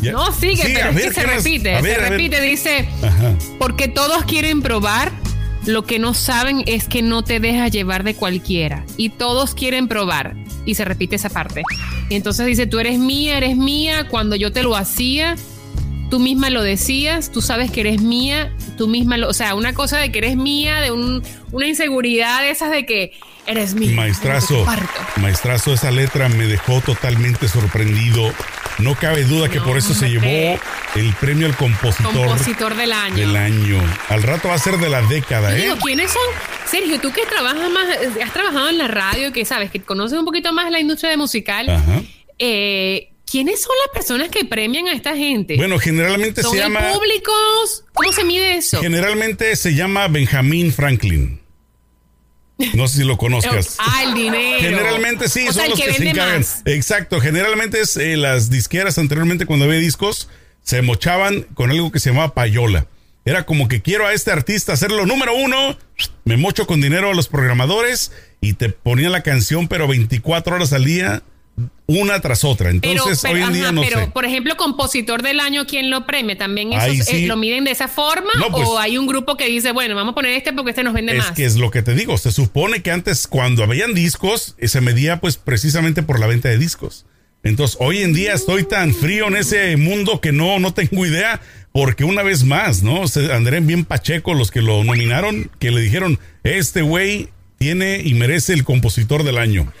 Ya. 0.00 0.12
No, 0.12 0.32
sigue, 0.32 0.56
Sí, 0.64 0.72
pero 0.74 0.86
a 0.86 0.88
es 0.90 0.94
ver, 0.96 1.04
que 1.04 1.14
se 1.14 1.26
repite, 1.26 1.80
ver, 1.80 2.00
se 2.00 2.08
repite, 2.10 2.40
dice, 2.42 2.88
Ajá. 3.02 3.32
porque 3.58 3.88
todos 3.88 4.24
quieren 4.24 4.60
probar, 4.60 5.12
lo 5.66 5.84
que 5.84 5.98
no 5.98 6.12
saben 6.12 6.62
es 6.66 6.88
que 6.88 7.00
no 7.00 7.22
te 7.22 7.40
dejas 7.40 7.70
llevar 7.70 8.04
de 8.04 8.14
cualquiera. 8.14 8.84
Y 8.98 9.10
todos 9.10 9.54
quieren 9.54 9.88
probar. 9.88 10.34
Y 10.66 10.74
se 10.74 10.84
repite 10.84 11.16
esa 11.16 11.30
parte. 11.30 11.62
Y 12.10 12.16
entonces 12.16 12.44
dice, 12.46 12.66
tú 12.66 12.80
eres 12.80 12.98
mía, 12.98 13.38
eres 13.38 13.56
mía, 13.56 14.06
cuando 14.10 14.36
yo 14.36 14.52
te 14.52 14.62
lo 14.62 14.76
hacía, 14.76 15.36
tú 16.14 16.20
misma 16.20 16.48
lo 16.48 16.62
decías, 16.62 17.32
tú 17.32 17.42
sabes 17.42 17.72
que 17.72 17.80
eres 17.80 18.00
mía, 18.00 18.52
tú 18.78 18.86
misma 18.86 19.16
lo... 19.18 19.28
O 19.28 19.32
sea, 19.32 19.56
una 19.56 19.72
cosa 19.74 19.98
de 19.98 20.12
que 20.12 20.18
eres 20.18 20.36
mía, 20.36 20.80
de 20.80 20.92
un- 20.92 21.24
una 21.50 21.66
inseguridad 21.66 22.40
de 22.42 22.50
esas 22.50 22.70
de 22.70 22.86
que 22.86 23.10
eres 23.46 23.74
mía. 23.74 23.90
Maestrazo, 23.96 24.64
maestrazo, 25.16 25.74
esa 25.74 25.90
letra 25.90 26.28
me 26.28 26.46
dejó 26.46 26.80
totalmente 26.82 27.48
sorprendido. 27.48 28.32
No 28.78 28.94
cabe 28.94 29.24
duda 29.24 29.48
que 29.48 29.60
por 29.60 29.76
eso 29.76 29.92
se 29.92 30.08
llevó 30.08 30.56
el 30.94 31.12
premio 31.14 31.48
al 31.48 31.56
compositor, 31.56 32.12
Compositor 32.12 32.76
del 32.76 32.92
año. 32.92 33.16
del 33.16 33.34
año. 33.36 33.82
Al 34.08 34.22
rato 34.22 34.46
va 34.50 34.54
a 34.54 34.58
ser 34.58 34.76
de 34.78 34.88
la 34.90 35.02
década, 35.02 35.52
¿eh? 35.58 35.62
digo, 35.62 35.76
¿quiénes 35.82 36.12
son? 36.12 36.22
Sergio, 36.70 37.00
tú 37.00 37.10
que 37.10 37.26
trabajas 37.26 37.68
más, 37.72 37.88
eh, 37.88 38.22
has 38.22 38.32
trabajado 38.32 38.68
en 38.68 38.78
la 38.78 38.86
radio, 38.86 39.32
que 39.32 39.44
sabes, 39.44 39.72
que 39.72 39.80
conoces 39.80 40.16
un 40.16 40.24
poquito 40.24 40.52
más 40.52 40.70
la 40.70 40.78
industria 40.78 41.10
de 41.10 41.16
musical, 41.16 41.68
Ajá. 41.70 42.02
eh, 42.38 43.10
¿quiénes 43.34 43.62
son 43.62 43.72
las 43.84 43.92
personas 43.92 44.28
que 44.28 44.44
premian 44.44 44.86
a 44.86 44.92
esta 44.92 45.16
gente? 45.16 45.56
Bueno, 45.56 45.80
generalmente 45.80 46.40
¿Son 46.40 46.52
se 46.52 46.58
llama 46.58 46.92
públicos? 46.92 47.84
¿Cómo 47.92 48.12
se 48.12 48.22
mide 48.22 48.58
eso? 48.58 48.80
generalmente 48.80 49.56
se 49.56 49.74
llama 49.74 50.06
Benjamin 50.06 50.72
Franklin. 50.72 51.40
No 52.74 52.86
sé 52.86 52.98
si 52.98 53.04
lo 53.04 53.18
conozcas. 53.18 53.76
Ah, 53.80 54.04
el 54.04 54.14
dinero. 54.14 54.60
Generalmente 54.60 55.28
sí, 55.28 55.48
O 55.48 55.52
son 55.52 55.54
sea, 55.54 55.68
los 55.68 55.80
que 55.80 55.86
que, 55.86 55.94
se 55.94 56.10
encargan. 56.10 56.38
más. 56.38 56.62
Exacto, 56.64 57.20
generalmente 57.20 57.80
es 57.80 57.96
eh, 57.96 58.16
las 58.16 58.50
disqueras 58.50 58.98
anteriormente 58.98 59.46
cuando 59.46 59.64
había 59.64 59.80
discos 59.80 60.28
se 60.62 60.80
mochaban 60.82 61.42
con 61.54 61.72
algo 61.72 61.90
que 61.90 61.98
se 61.98 62.10
llamaba 62.10 62.34
payola. 62.34 62.86
Era 63.24 63.46
como 63.46 63.66
que 63.66 63.82
quiero 63.82 64.06
a 64.06 64.12
este 64.12 64.30
artista 64.30 64.74
hacerlo 64.74 65.06
número 65.06 65.34
uno, 65.34 65.76
me 66.24 66.36
mocho 66.36 66.68
con 66.68 66.80
dinero 66.80 67.10
a 67.10 67.14
los 67.14 67.26
programadores 67.26 68.12
y 68.40 68.52
te 68.52 68.68
ponían 68.68 69.10
la 69.10 69.24
canción 69.24 69.66
pero 69.66 69.88
24 69.88 70.54
horas 70.54 70.72
al 70.72 70.84
día 70.84 71.24
una 71.86 72.20
tras 72.20 72.44
otra. 72.44 72.70
Pero, 72.80 72.92
Entonces, 72.92 73.20
pero, 73.22 73.34
hoy 73.34 73.42
en 73.42 73.52
día 73.52 73.62
ajá, 73.64 73.72
no 73.72 73.82
pero, 73.82 74.00
sé. 74.00 74.06
por 74.08 74.24
ejemplo, 74.24 74.56
compositor 74.56 75.22
del 75.22 75.38
año, 75.40 75.66
¿quién 75.66 75.90
lo 75.90 76.06
premia? 76.06 76.36
¿También 76.36 76.72
eso, 76.72 76.86
eh, 76.86 77.02
sí. 77.02 77.26
lo 77.26 77.36
miden 77.36 77.64
de 77.64 77.70
esa 77.70 77.88
forma? 77.88 78.30
No, 78.38 78.50
pues- 78.50 78.66
¿O 78.66 78.78
hay 78.78 78.98
un 78.98 79.06
grupo 79.06 79.36
que 79.36 79.46
dice, 79.46 79.72
bueno, 79.72 79.94
vamos 79.94 80.12
a 80.12 80.14
poner 80.14 80.32
este 80.32 80.52
porque 80.52 80.70
este 80.70 80.82
nos 80.82 80.94
vende 80.94 81.12
Es 81.12 81.18
más? 81.18 81.32
que 81.32 81.44
es 81.44 81.56
lo 81.56 81.70
que 81.70 81.82
te 81.82 81.94
digo. 81.94 82.16
Se 82.18 82.32
supone 82.32 82.82
que 82.82 82.90
antes, 82.90 83.26
cuando 83.26 83.62
habían 83.62 83.94
discos, 83.94 84.54
eh, 84.58 84.68
se 84.68 84.80
medía 84.80 85.20
pues 85.20 85.36
precisamente 85.36 86.02
por 86.02 86.18
la 86.18 86.26
venta 86.26 86.48
de 86.48 86.58
discos. 86.58 87.06
Entonces, 87.42 87.76
hoy 87.78 87.98
en 87.98 88.14
día 88.14 88.32
estoy 88.32 88.64
tan 88.64 88.94
frío 88.94 89.28
en 89.28 89.36
ese 89.36 89.76
mundo 89.76 90.20
que 90.22 90.32
no, 90.32 90.58
no 90.58 90.72
tengo 90.72 91.04
idea. 91.04 91.40
Porque 91.72 92.04
una 92.04 92.22
vez 92.22 92.44
más, 92.44 92.84
¿no? 92.84 93.08
Se 93.08 93.32
andarían 93.32 93.66
bien 93.66 93.84
pacheco 93.84 94.32
los 94.32 94.52
que 94.52 94.62
lo 94.62 94.84
nominaron, 94.84 95.50
que 95.58 95.72
le 95.72 95.80
dijeron, 95.80 96.20
este 96.44 96.82
güey 96.82 97.30
tiene 97.58 98.00
y 98.04 98.14
merece 98.14 98.52
el 98.52 98.62
compositor 98.62 99.24
del 99.24 99.38
año. 99.38 99.72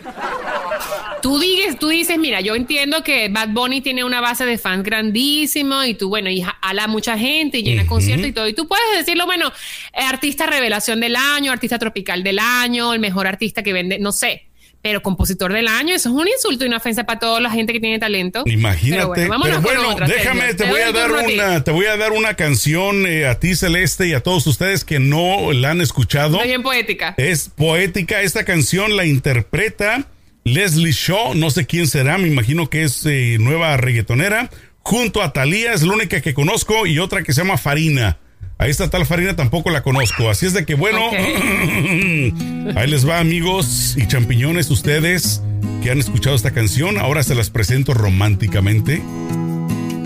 Tú 1.24 1.38
dices, 1.38 1.78
tú 1.78 1.88
dices, 1.88 2.18
mira, 2.18 2.42
yo 2.42 2.54
entiendo 2.54 3.02
que 3.02 3.30
Bad 3.30 3.48
Bunny 3.48 3.80
tiene 3.80 4.04
una 4.04 4.20
base 4.20 4.44
de 4.44 4.58
fans 4.58 4.82
grandísimo 4.82 5.82
y 5.82 5.94
tú, 5.94 6.10
bueno, 6.10 6.28
y 6.28 6.42
jala 6.42 6.84
a 6.84 6.86
mucha 6.86 7.16
gente 7.16 7.60
y 7.60 7.62
llena 7.62 7.86
conciertos 7.86 8.28
y 8.28 8.32
todo. 8.32 8.46
Y 8.46 8.52
tú 8.52 8.68
puedes 8.68 8.84
decirlo, 8.94 9.24
bueno, 9.24 9.50
artista 9.94 10.44
revelación 10.44 11.00
del 11.00 11.16
año, 11.16 11.50
artista 11.50 11.78
tropical 11.78 12.22
del 12.22 12.38
año, 12.38 12.92
el 12.92 13.00
mejor 13.00 13.26
artista 13.26 13.62
que 13.62 13.72
vende, 13.72 13.98
no 13.98 14.12
sé. 14.12 14.48
Pero 14.82 15.02
compositor 15.02 15.50
del 15.54 15.66
año, 15.66 15.94
eso 15.94 16.10
es 16.10 16.14
un 16.14 16.28
insulto 16.28 16.64
y 16.64 16.68
una 16.68 16.76
ofensa 16.76 17.04
para 17.04 17.18
toda 17.18 17.40
la 17.40 17.50
gente 17.50 17.72
que 17.72 17.80
tiene 17.80 17.98
talento. 17.98 18.42
Imagínate. 18.44 19.00
Pero 19.00 19.08
bueno, 19.08 19.30
vámonos 19.30 19.64
Pero 19.66 19.80
bueno, 19.80 19.94
otra, 19.94 20.06
déjame, 20.06 20.52
te 20.52 20.68
voy 20.68 20.82
a 20.82 20.92
dar 20.92 21.10
a 21.10 21.22
una, 21.22 21.64
te 21.64 21.70
voy 21.70 21.86
a 21.86 21.96
dar 21.96 22.12
una 22.12 22.34
canción 22.34 23.06
eh, 23.06 23.26
a 23.26 23.40
ti 23.40 23.56
Celeste 23.56 24.08
y 24.08 24.12
a 24.12 24.22
todos 24.22 24.46
ustedes 24.46 24.84
que 24.84 24.98
no 24.98 25.54
la 25.54 25.70
han 25.70 25.80
escuchado. 25.80 26.34
Estoy 26.34 26.48
bien 26.48 26.62
poética. 26.62 27.14
Es 27.16 27.48
poética. 27.48 28.20
Esta 28.20 28.44
canción 28.44 28.94
la 28.94 29.06
interpreta 29.06 30.06
Leslie 30.44 30.92
Shaw. 30.92 31.34
No 31.34 31.50
sé 31.50 31.66
quién 31.66 31.86
será. 31.86 32.18
Me 32.18 32.28
imagino 32.28 32.68
que 32.68 32.84
es 32.84 33.04
eh, 33.06 33.38
nueva 33.40 33.76
reggaetonera. 33.76 34.50
Junto 34.80 35.22
a 35.22 35.32
Thalía 35.32 35.72
es 35.72 35.82
la 35.82 35.94
única 35.94 36.20
que 36.20 36.34
conozco 36.34 36.86
y 36.86 36.98
otra 36.98 37.22
que 37.22 37.32
se 37.32 37.40
llama 37.40 37.56
Farina. 37.56 38.18
A 38.58 38.68
esta 38.68 38.88
tal 38.88 39.06
Farina 39.06 39.34
tampoco 39.34 39.70
la 39.70 39.82
conozco. 39.82 40.30
Así 40.30 40.46
es 40.46 40.52
de 40.52 40.64
que 40.64 40.74
bueno, 40.74 41.00
ahí 42.76 42.88
les 42.88 43.08
va 43.08 43.18
amigos 43.18 43.96
y 43.96 44.06
champiñones 44.06 44.70
ustedes 44.70 45.42
que 45.82 45.90
han 45.90 45.98
escuchado 45.98 46.36
esta 46.36 46.52
canción. 46.52 46.98
Ahora 46.98 47.22
se 47.22 47.34
las 47.34 47.50
presento 47.50 47.94
románticamente. 47.94 49.02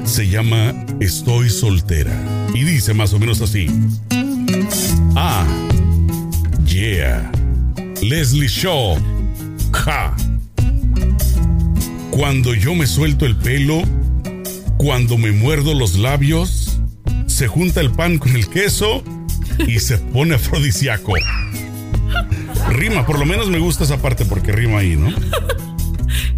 Se 0.04 0.28
llama 0.28 0.75
Estoy 1.00 1.50
soltera. 1.50 2.12
Y 2.54 2.62
dice 2.64 2.95
más 2.95 3.12
o 3.12 3.18
menos 3.18 3.42
así. 3.42 3.68
Ah, 5.16 5.45
yeah. 6.64 7.30
Leslie 8.00 8.49
Shaw. 8.49 9.17
Ja. 9.72 10.14
Cuando 12.10 12.54
yo 12.54 12.75
me 12.75 12.87
suelto 12.87 13.26
el 13.26 13.37
pelo, 13.37 13.82
cuando 14.76 15.18
me 15.18 15.32
muerdo 15.32 15.75
los 15.75 15.98
labios, 15.98 16.80
se 17.26 17.46
junta 17.46 17.80
el 17.80 17.90
pan 17.90 18.18
con 18.18 18.34
el 18.34 18.48
queso 18.48 19.04
y 19.66 19.78
se 19.78 19.98
pone 19.98 20.34
afrodisíaco. 20.34 21.14
Rima, 22.70 23.06
por 23.06 23.18
lo 23.18 23.25
menos 23.25 23.48
me 23.48 23.58
gusta 23.58 23.84
esa 23.84 24.00
parte 24.00 24.25
porque 24.25 24.52
rima 24.52 24.78
ahí, 24.78 24.96
¿no? 24.96 25.08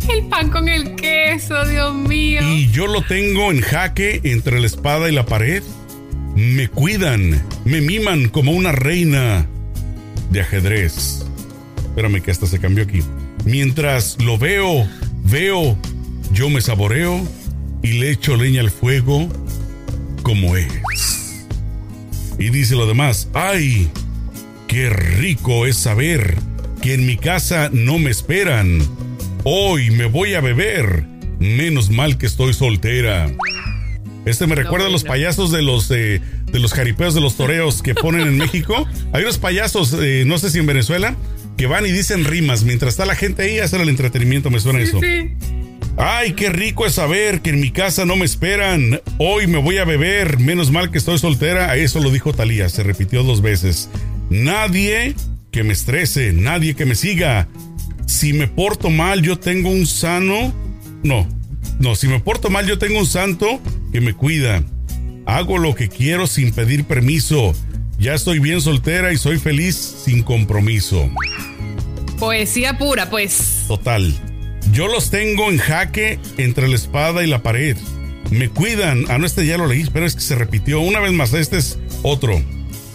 El 0.08 0.26
pan 0.28 0.50
con 0.50 0.68
el 0.68 0.96
queso, 0.96 1.64
Dios 1.66 1.94
mío. 1.94 2.40
Y 2.42 2.70
yo 2.70 2.86
lo 2.86 3.02
tengo 3.02 3.50
en 3.50 3.60
jaque 3.60 4.20
entre 4.24 4.60
la 4.60 4.66
espada 4.66 5.08
y 5.08 5.12
la 5.12 5.24
pared. 5.24 5.62
Me 6.34 6.68
cuidan, 6.68 7.42
me 7.64 7.80
miman 7.80 8.28
como 8.28 8.52
una 8.52 8.72
reina 8.72 9.46
de 10.30 10.40
ajedrez. 10.40 11.24
Espérame 11.76 12.20
que 12.22 12.30
hasta 12.30 12.46
se 12.46 12.58
cambió 12.58 12.84
aquí. 12.84 13.02
Mientras 13.50 14.16
lo 14.22 14.38
veo, 14.38 14.88
veo, 15.24 15.76
yo 16.32 16.48
me 16.50 16.60
saboreo 16.60 17.20
y 17.82 17.94
le 17.94 18.12
echo 18.12 18.36
leña 18.36 18.60
al 18.60 18.70
fuego 18.70 19.28
como 20.22 20.56
es. 20.56 21.46
Y 22.38 22.50
dice 22.50 22.76
lo 22.76 22.86
demás, 22.86 23.28
¡ay! 23.34 23.90
¡Qué 24.68 24.88
rico 24.88 25.66
es 25.66 25.76
saber 25.76 26.36
que 26.80 26.94
en 26.94 27.06
mi 27.06 27.16
casa 27.16 27.70
no 27.72 27.98
me 27.98 28.10
esperan! 28.10 28.78
Hoy 29.42 29.90
me 29.90 30.04
voy 30.04 30.34
a 30.34 30.40
beber. 30.40 31.04
Menos 31.40 31.90
mal 31.90 32.18
que 32.18 32.26
estoy 32.26 32.54
soltera. 32.54 33.32
Este 34.26 34.46
me 34.46 34.54
recuerda 34.54 34.86
a 34.86 34.90
los 34.90 35.02
payasos 35.02 35.50
de 35.50 35.62
los 35.62 35.90
eh, 35.90 36.20
de 36.52 36.58
los 36.60 36.72
jaripeos 36.72 37.14
de 37.14 37.20
los 37.20 37.36
toreos 37.36 37.82
que 37.82 37.96
ponen 37.96 38.28
en 38.28 38.38
México. 38.38 38.86
Hay 39.12 39.22
unos 39.24 39.38
payasos, 39.38 39.92
eh, 40.00 40.22
no 40.24 40.38
sé 40.38 40.50
si 40.50 40.60
en 40.60 40.66
Venezuela, 40.66 41.16
que 41.60 41.66
van 41.66 41.84
y 41.84 41.92
dicen 41.92 42.24
rimas. 42.24 42.64
Mientras 42.64 42.94
está 42.94 43.04
la 43.04 43.14
gente 43.14 43.42
ahí, 43.42 43.58
hacen 43.58 43.82
el 43.82 43.90
entretenimiento, 43.90 44.48
me 44.48 44.60
suena 44.60 44.80
eso. 44.80 44.98
Sí. 44.98 45.32
Ay, 45.98 46.32
qué 46.32 46.48
rico 46.48 46.86
es 46.86 46.94
saber 46.94 47.42
que 47.42 47.50
en 47.50 47.60
mi 47.60 47.70
casa 47.70 48.06
no 48.06 48.16
me 48.16 48.24
esperan. 48.24 49.02
Hoy 49.18 49.46
me 49.46 49.58
voy 49.58 49.76
a 49.76 49.84
beber. 49.84 50.38
Menos 50.38 50.70
mal 50.70 50.90
que 50.90 50.96
estoy 50.96 51.18
soltera. 51.18 51.76
Eso 51.76 52.00
lo 52.00 52.10
dijo 52.10 52.32
Talía. 52.32 52.70
Se 52.70 52.82
repitió 52.82 53.24
dos 53.24 53.42
veces. 53.42 53.90
Nadie 54.30 55.14
que 55.50 55.62
me 55.62 55.74
estrese, 55.74 56.32
nadie 56.32 56.74
que 56.74 56.86
me 56.86 56.94
siga. 56.94 57.46
Si 58.06 58.32
me 58.32 58.46
porto 58.46 58.88
mal, 58.88 59.20
yo 59.20 59.38
tengo 59.38 59.68
un 59.68 59.86
sano. 59.86 60.54
No, 61.02 61.28
no, 61.78 61.94
si 61.94 62.08
me 62.08 62.20
porto 62.20 62.48
mal, 62.48 62.66
yo 62.66 62.78
tengo 62.78 62.98
un 62.98 63.06
santo 63.06 63.60
que 63.92 64.00
me 64.00 64.14
cuida. 64.14 64.64
Hago 65.26 65.58
lo 65.58 65.74
que 65.74 65.90
quiero 65.90 66.26
sin 66.26 66.52
pedir 66.52 66.84
permiso. 66.84 67.52
Ya 68.00 68.14
estoy 68.14 68.38
bien 68.38 68.62
soltera 68.62 69.12
y 69.12 69.18
soy 69.18 69.38
feliz 69.38 69.76
sin 69.76 70.22
compromiso. 70.22 71.10
Poesía 72.18 72.78
pura, 72.78 73.10
pues. 73.10 73.66
Total. 73.68 74.14
Yo 74.72 74.88
los 74.88 75.10
tengo 75.10 75.50
en 75.50 75.58
jaque 75.58 76.18
entre 76.38 76.66
la 76.66 76.76
espada 76.76 77.22
y 77.22 77.26
la 77.26 77.42
pared. 77.42 77.76
Me 78.30 78.48
cuidan. 78.48 79.04
Ah, 79.10 79.18
no, 79.18 79.26
este 79.26 79.44
ya 79.44 79.58
lo 79.58 79.66
leí, 79.66 79.86
pero 79.92 80.06
es 80.06 80.14
que 80.14 80.22
se 80.22 80.34
repitió. 80.34 80.80
Una 80.80 80.98
vez 81.00 81.12
más, 81.12 81.34
este 81.34 81.58
es 81.58 81.78
otro. 82.02 82.42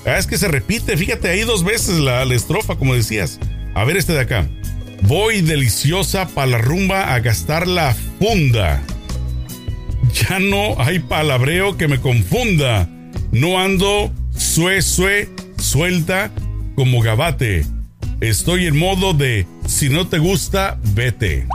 Ah, 0.08 0.18
es 0.18 0.26
que 0.26 0.40
se 0.40 0.48
repite. 0.48 0.98
Fíjate, 0.98 1.30
ahí 1.30 1.42
dos 1.42 1.64
veces 1.64 2.00
la, 2.00 2.26
la 2.26 2.34
estrofa, 2.34 2.76
como 2.76 2.96
decías. 2.96 3.40
A 3.76 3.84
ver 3.84 3.98
este 3.98 4.14
de 4.14 4.22
acá. 4.22 4.50
Voy 5.04 5.42
deliciosa 5.42 6.28
pa' 6.30 6.48
la 6.48 6.58
rumba 6.58 7.14
a 7.14 7.20
gastar 7.20 7.68
la 7.68 7.96
funda. 8.20 8.82
Ya 10.14 10.40
no 10.40 10.82
hay 10.82 10.98
palabreo 10.98 11.78
que 11.78 11.88
me 11.88 12.02
confunda. 12.02 12.90
No 13.32 13.60
ando 13.60 14.12
sue, 14.56 14.82
sue, 14.82 15.30
suelta 15.58 16.32
como 16.76 17.02
gabate. 17.02 17.66
Estoy 18.22 18.68
en 18.68 18.78
modo 18.80 19.14
de 19.14 19.46
si 19.68 19.90
no 19.90 20.08
te 20.08 20.18
gusta, 20.18 20.80
vete. 20.94 21.46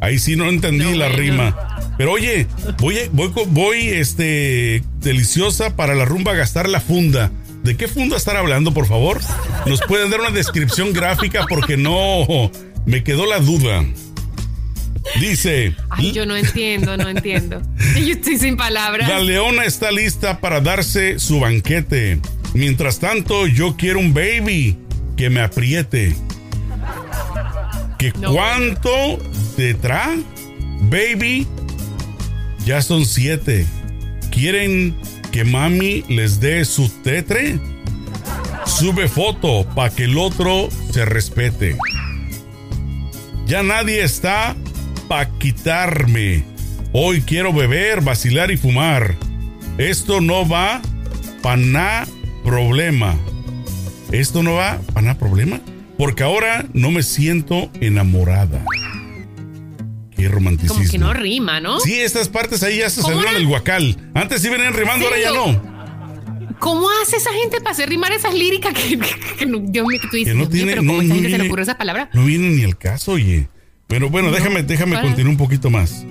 Ahí 0.00 0.18
sí 0.18 0.34
no 0.34 0.48
entendí 0.48 0.84
No, 0.84 0.92
la 0.92 1.08
bueno. 1.08 1.20
rima. 1.20 1.78
Pero 1.98 2.12
oye, 2.12 2.46
voy, 2.78 2.96
voy, 3.12 3.30
voy, 3.48 3.88
este, 3.88 4.82
deliciosa 5.00 5.76
para 5.76 5.94
la 5.94 6.06
rumba 6.06 6.32
a 6.32 6.36
gastar 6.36 6.66
la 6.66 6.80
funda. 6.80 7.30
¿De 7.62 7.76
qué 7.76 7.88
funda 7.88 8.16
estar 8.16 8.38
hablando, 8.38 8.72
por 8.72 8.86
favor? 8.86 9.20
¿Nos 9.66 9.82
pueden 9.82 10.10
dar 10.10 10.20
una 10.20 10.30
descripción 10.30 10.94
gráfica? 10.94 11.44
Porque 11.46 11.76
no, 11.76 12.50
me 12.86 13.04
quedó 13.04 13.26
la 13.26 13.38
duda. 13.38 13.84
Dice, 15.20 15.74
Ay, 15.90 16.12
yo 16.12 16.26
no 16.26 16.36
entiendo, 16.36 16.96
no 16.96 17.08
entiendo. 17.08 17.62
Yo 17.94 18.12
estoy 18.12 18.38
sin 18.38 18.56
palabras. 18.56 19.08
la 19.08 19.20
leona 19.20 19.64
está 19.64 19.90
lista 19.92 20.40
para 20.40 20.60
darse 20.60 21.18
su 21.18 21.40
banquete. 21.40 22.18
Mientras 22.54 22.98
tanto, 22.98 23.46
yo 23.46 23.76
quiero 23.76 23.98
un 24.00 24.12
baby 24.14 24.76
que 25.16 25.30
me 25.30 25.40
apriete. 25.40 26.16
¿Que 27.98 28.12
No. 28.18 28.32
cuánto 28.32 28.90
detrás? 29.56 30.18
Baby, 30.90 31.46
ya 32.64 32.82
son 32.82 33.04
siete. 33.06 33.66
¿Quieren 34.30 34.94
que 35.32 35.44
mami 35.44 36.04
les 36.08 36.40
dé 36.40 36.64
su 36.64 36.88
tetre? 37.02 37.58
Sube 38.66 39.08
foto 39.08 39.64
para 39.74 39.90
que 39.94 40.04
el 40.04 40.18
otro 40.18 40.68
se 40.92 41.04
respete. 41.04 41.76
Ya 43.46 43.62
nadie 43.62 44.02
está 44.02 44.56
pa' 45.08 45.26
quitarme. 45.38 46.44
Hoy 46.92 47.22
quiero 47.22 47.52
beber, 47.52 48.00
vacilar 48.02 48.50
y 48.50 48.56
fumar. 48.56 49.14
Esto 49.78 50.20
no 50.20 50.48
va 50.48 50.80
pa' 51.42 51.56
nada 51.56 52.06
problema. 52.44 53.14
Esto 54.12 54.42
no 54.42 54.54
va 54.54 54.80
pa' 54.92 55.02
nada 55.02 55.18
problema. 55.18 55.60
Porque 55.98 56.22
ahora 56.22 56.66
no 56.72 56.90
me 56.90 57.02
siento 57.02 57.70
enamorada. 57.80 58.64
Qué 60.16 60.28
romanticismo. 60.28 60.76
Como 60.78 60.90
que 60.90 60.98
no 60.98 61.12
rima, 61.12 61.60
¿no? 61.60 61.80
Sí, 61.80 61.94
estas 62.00 62.28
partes 62.28 62.62
ahí 62.62 62.78
ya 62.78 62.90
se 62.90 63.00
¿Cómo 63.00 63.14
salieron 63.14 63.34
del 63.34 63.46
guacal. 63.48 63.96
Antes 64.14 64.42
sí 64.42 64.48
venían 64.48 64.74
rimando, 64.74 65.06
ahora 65.06 65.18
ya 65.20 65.32
no. 65.32 65.74
¿Cómo 66.60 66.86
hace 67.02 67.16
esa 67.16 67.32
gente 67.32 67.58
para 67.58 67.72
hacer 67.72 67.88
rimar 67.88 68.12
esas 68.12 68.32
líricas 68.32 68.72
que, 68.72 68.98
que- 68.98 69.14
que 69.38 69.46
no- 69.46 69.58
Dios 69.58 69.86
mío, 69.86 69.98
que 70.00 70.08
tú 70.08 70.16
dices, 70.16 70.32
Que 70.32 70.38
no 70.38 70.46
Dios 70.46 70.50
mío, 70.52 70.64
tiene, 70.66 70.70
pero 70.72 70.82
no, 70.82 70.92
¿cómo 70.92 71.00
a 71.00 71.04
esa 71.04 71.08
no 71.14 71.20
gente 71.20 71.30
se 71.30 71.38
le 71.42 71.46
ocurre 71.48 71.62
esa 71.62 71.76
palabra? 71.78 72.10
No 72.12 72.24
viene 72.24 72.48
ni 72.50 72.62
el 72.62 72.76
caso, 72.78 73.12
oye. 73.12 73.48
Pero 73.94 74.10
bueno, 74.10 74.32
déjame, 74.32 74.64
déjame 74.64 75.00
continuar 75.00 75.28
un 75.28 75.36
poquito 75.36 75.70
más. 75.70 76.04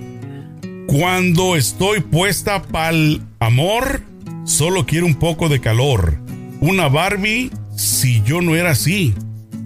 Cuando 0.86 1.54
estoy 1.54 2.00
puesta 2.00 2.62
pa'l 2.62 3.20
amor, 3.40 4.00
solo 4.46 4.86
quiero 4.86 5.04
un 5.04 5.16
poco 5.16 5.50
de 5.50 5.60
calor. 5.60 6.16
Una 6.60 6.88
Barbie, 6.88 7.50
si 7.76 8.22
yo 8.22 8.40
no 8.40 8.56
era 8.56 8.70
así. 8.70 9.12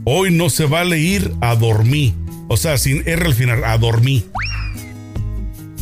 Hoy 0.02 0.32
no 0.32 0.50
se 0.50 0.64
vale 0.64 0.98
ir 0.98 1.32
a 1.40 1.54
dormir. 1.54 2.12
O 2.48 2.56
sea, 2.56 2.76
sin 2.76 3.06
R 3.06 3.24
al 3.24 3.34
final, 3.34 3.62
a 3.62 3.78
dormir. 3.78 4.28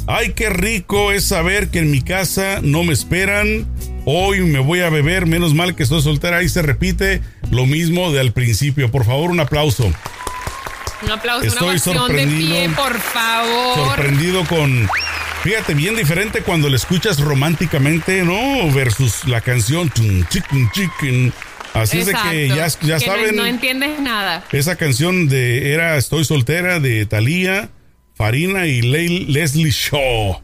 Ay, 0.06 0.34
qué 0.34 0.50
rico 0.50 1.12
es 1.12 1.24
saber 1.24 1.70
que 1.70 1.78
en 1.78 1.90
mi 1.90 2.02
casa 2.02 2.60
no 2.62 2.84
me 2.84 2.92
esperan. 2.92 3.66
Hoy 4.04 4.42
me 4.42 4.58
voy 4.58 4.80
a 4.80 4.90
beber, 4.90 5.24
menos 5.24 5.54
mal 5.54 5.74
que 5.74 5.84
estoy 5.84 6.02
soltera. 6.02 6.36
Ahí 6.36 6.50
se 6.50 6.60
repite 6.60 7.22
lo 7.50 7.64
mismo 7.64 8.12
de 8.12 8.20
al 8.20 8.34
principio. 8.34 8.90
Por 8.90 9.06
favor, 9.06 9.30
un 9.30 9.40
aplauso. 9.40 9.90
Un 11.02 11.10
aplauso, 11.10 11.46
Estoy 11.46 11.62
una 11.62 11.70
ovación 11.72 11.94
de 11.94 12.00
sorprendido. 12.00 12.54
pie, 12.54 12.68
por 12.70 12.98
favor. 12.98 13.88
Sorprendido 13.88 14.44
con. 14.46 14.88
Fíjate, 15.42 15.74
bien 15.74 15.94
diferente 15.96 16.40
cuando 16.42 16.68
lo 16.68 16.76
escuchas 16.76 17.20
románticamente, 17.20 18.22
¿no? 18.24 18.70
Versus 18.72 19.26
la 19.26 19.40
canción 19.40 19.90
Chicken 19.90 20.70
Chicken. 20.72 21.32
Así 21.74 21.98
es 22.00 22.06
de 22.06 22.14
que 22.14 22.48
ya, 22.48 22.68
Que 22.70 23.00
saben. 23.00 23.36
No, 23.36 23.44
entiendes 23.44 24.00
nada. 24.00 24.42
Esa 24.50 24.76
canción 24.76 25.28
de 25.28 25.72
era 25.74 25.96
Estoy 25.98 26.24
soltera 26.24 26.80
de 26.80 27.04
Thalía, 27.06 27.68
Farina 28.14 28.66
y 28.66 28.80
Leslie 28.82 29.70
Shaw. 29.70 30.40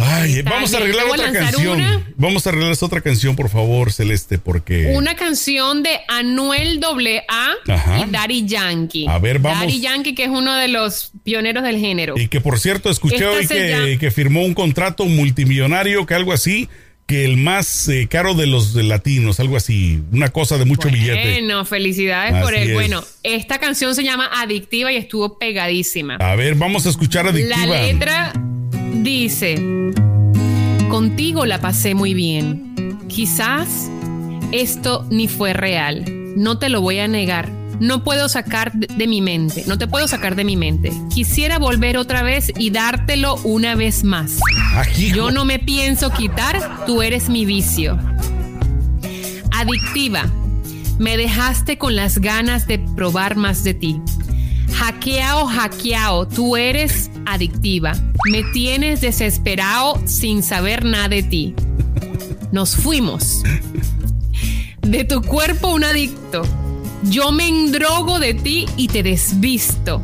Ay, 0.00 0.34
Está 0.38 0.50
vamos 0.50 0.72
a 0.72 0.76
arreglar 0.76 1.04
¿te 1.06 1.10
voy 1.10 1.20
a 1.20 1.28
otra 1.28 1.32
canción. 1.40 1.80
una? 1.80 2.06
Vamos 2.16 2.46
a 2.46 2.50
arreglar 2.50 2.72
otra 2.80 3.00
canción, 3.00 3.34
por 3.34 3.48
favor, 3.48 3.92
Celeste, 3.92 4.38
porque 4.38 4.92
Una 4.94 5.16
canción 5.16 5.82
de 5.82 5.90
Anuel 6.06 6.80
AA 6.82 7.74
Ajá. 7.74 7.98
y 8.06 8.10
Daddy 8.10 8.46
Yankee. 8.46 9.06
A 9.08 9.18
ver, 9.18 9.40
vamos. 9.40 9.58
Daddy 9.60 9.80
Yankee, 9.80 10.14
que 10.14 10.24
es 10.24 10.30
uno 10.30 10.54
de 10.54 10.68
los 10.68 11.10
pioneros 11.24 11.64
del 11.64 11.78
género. 11.78 12.14
y 12.16 12.28
que 12.28 12.40
por 12.40 12.60
cierto 12.60 12.90
escuché 12.90 13.16
Esta 13.16 13.30
hoy 13.32 13.46
que, 13.48 13.70
llama- 13.70 13.98
que 13.98 14.10
firmó 14.12 14.44
un 14.44 14.54
contrato 14.54 15.04
multimillonario, 15.04 16.06
que 16.06 16.14
algo 16.14 16.32
así, 16.32 16.68
que 17.06 17.24
el 17.24 17.36
más 17.36 17.88
eh, 17.88 18.06
caro 18.08 18.34
de 18.34 18.46
los 18.46 18.74
latinos, 18.76 19.40
algo 19.40 19.56
así, 19.56 20.00
una 20.12 20.28
cosa 20.28 20.58
de 20.58 20.64
mucho 20.64 20.90
billete. 20.90 21.40
Bueno, 21.40 21.64
felicidades 21.64 22.40
por 22.42 22.54
él. 22.54 22.68
es. 22.68 22.74
Bueno, 22.74 23.02
esta 23.24 23.58
canción 23.58 23.94
se 23.96 24.04
llama 24.04 24.30
Adictiva 24.32 24.92
y 24.92 24.96
estuvo 24.96 25.38
pegadísima. 25.38 26.16
A 26.16 26.36
ver, 26.36 26.54
vamos 26.54 26.86
a 26.86 26.90
escuchar 26.90 27.26
Adictiva. 27.26 27.66
La 27.66 27.82
letra 27.82 28.32
dice, 29.08 29.56
contigo 30.90 31.46
la 31.46 31.60
pasé 31.60 31.94
muy 31.94 32.12
bien. 32.12 32.98
Quizás 33.08 33.90
esto 34.52 35.06
ni 35.10 35.28
fue 35.28 35.54
real. 35.54 36.04
No 36.36 36.58
te 36.58 36.68
lo 36.68 36.82
voy 36.82 36.98
a 36.98 37.08
negar. 37.08 37.50
No 37.80 38.04
puedo 38.04 38.28
sacar 38.28 38.72
de, 38.72 39.06
mi 39.06 39.22
mente. 39.22 39.64
No 39.66 39.78
te 39.78 39.86
puedo 39.86 40.08
sacar 40.08 40.36
de 40.36 40.44
mi 40.44 40.56
mente. 40.56 40.92
Quisiera 41.14 41.58
volver 41.58 41.96
otra 41.96 42.22
vez 42.22 42.52
y 42.58 42.70
dártelo 42.70 43.36
una 43.44 43.74
vez 43.76 44.04
más. 44.04 44.40
Aquí, 44.74 45.10
Yo 45.12 45.30
no 45.30 45.44
me 45.44 45.58
pienso 45.58 46.10
quitar, 46.10 46.84
tú 46.86 47.00
eres 47.00 47.30
mi 47.30 47.46
vicio. 47.46 47.98
Adictiva. 49.52 50.26
Me 50.98 51.16
dejaste 51.16 51.78
con 51.78 51.96
las 51.96 52.18
ganas 52.18 52.66
de 52.66 52.78
probar 52.78 53.36
más 53.36 53.64
de 53.64 53.74
ti. 53.74 54.02
Hackeao, 54.74 55.46
hackeao, 55.46 56.26
tú 56.28 56.56
eres 56.56 57.10
adictiva. 57.26 57.92
Me 58.30 58.42
tienes 58.52 59.00
desesperado 59.00 60.00
sin 60.06 60.42
saber 60.42 60.84
nada 60.84 61.08
de 61.08 61.22
ti. 61.22 61.54
Nos 62.52 62.76
fuimos. 62.76 63.42
De 64.82 65.04
tu 65.04 65.22
cuerpo 65.22 65.68
un 65.68 65.84
adicto. 65.84 66.42
Yo 67.04 67.30
me 67.32 67.46
endrogo 67.46 68.18
de 68.18 68.34
ti 68.34 68.66
y 68.76 68.88
te 68.88 69.02
desvisto. 69.02 70.02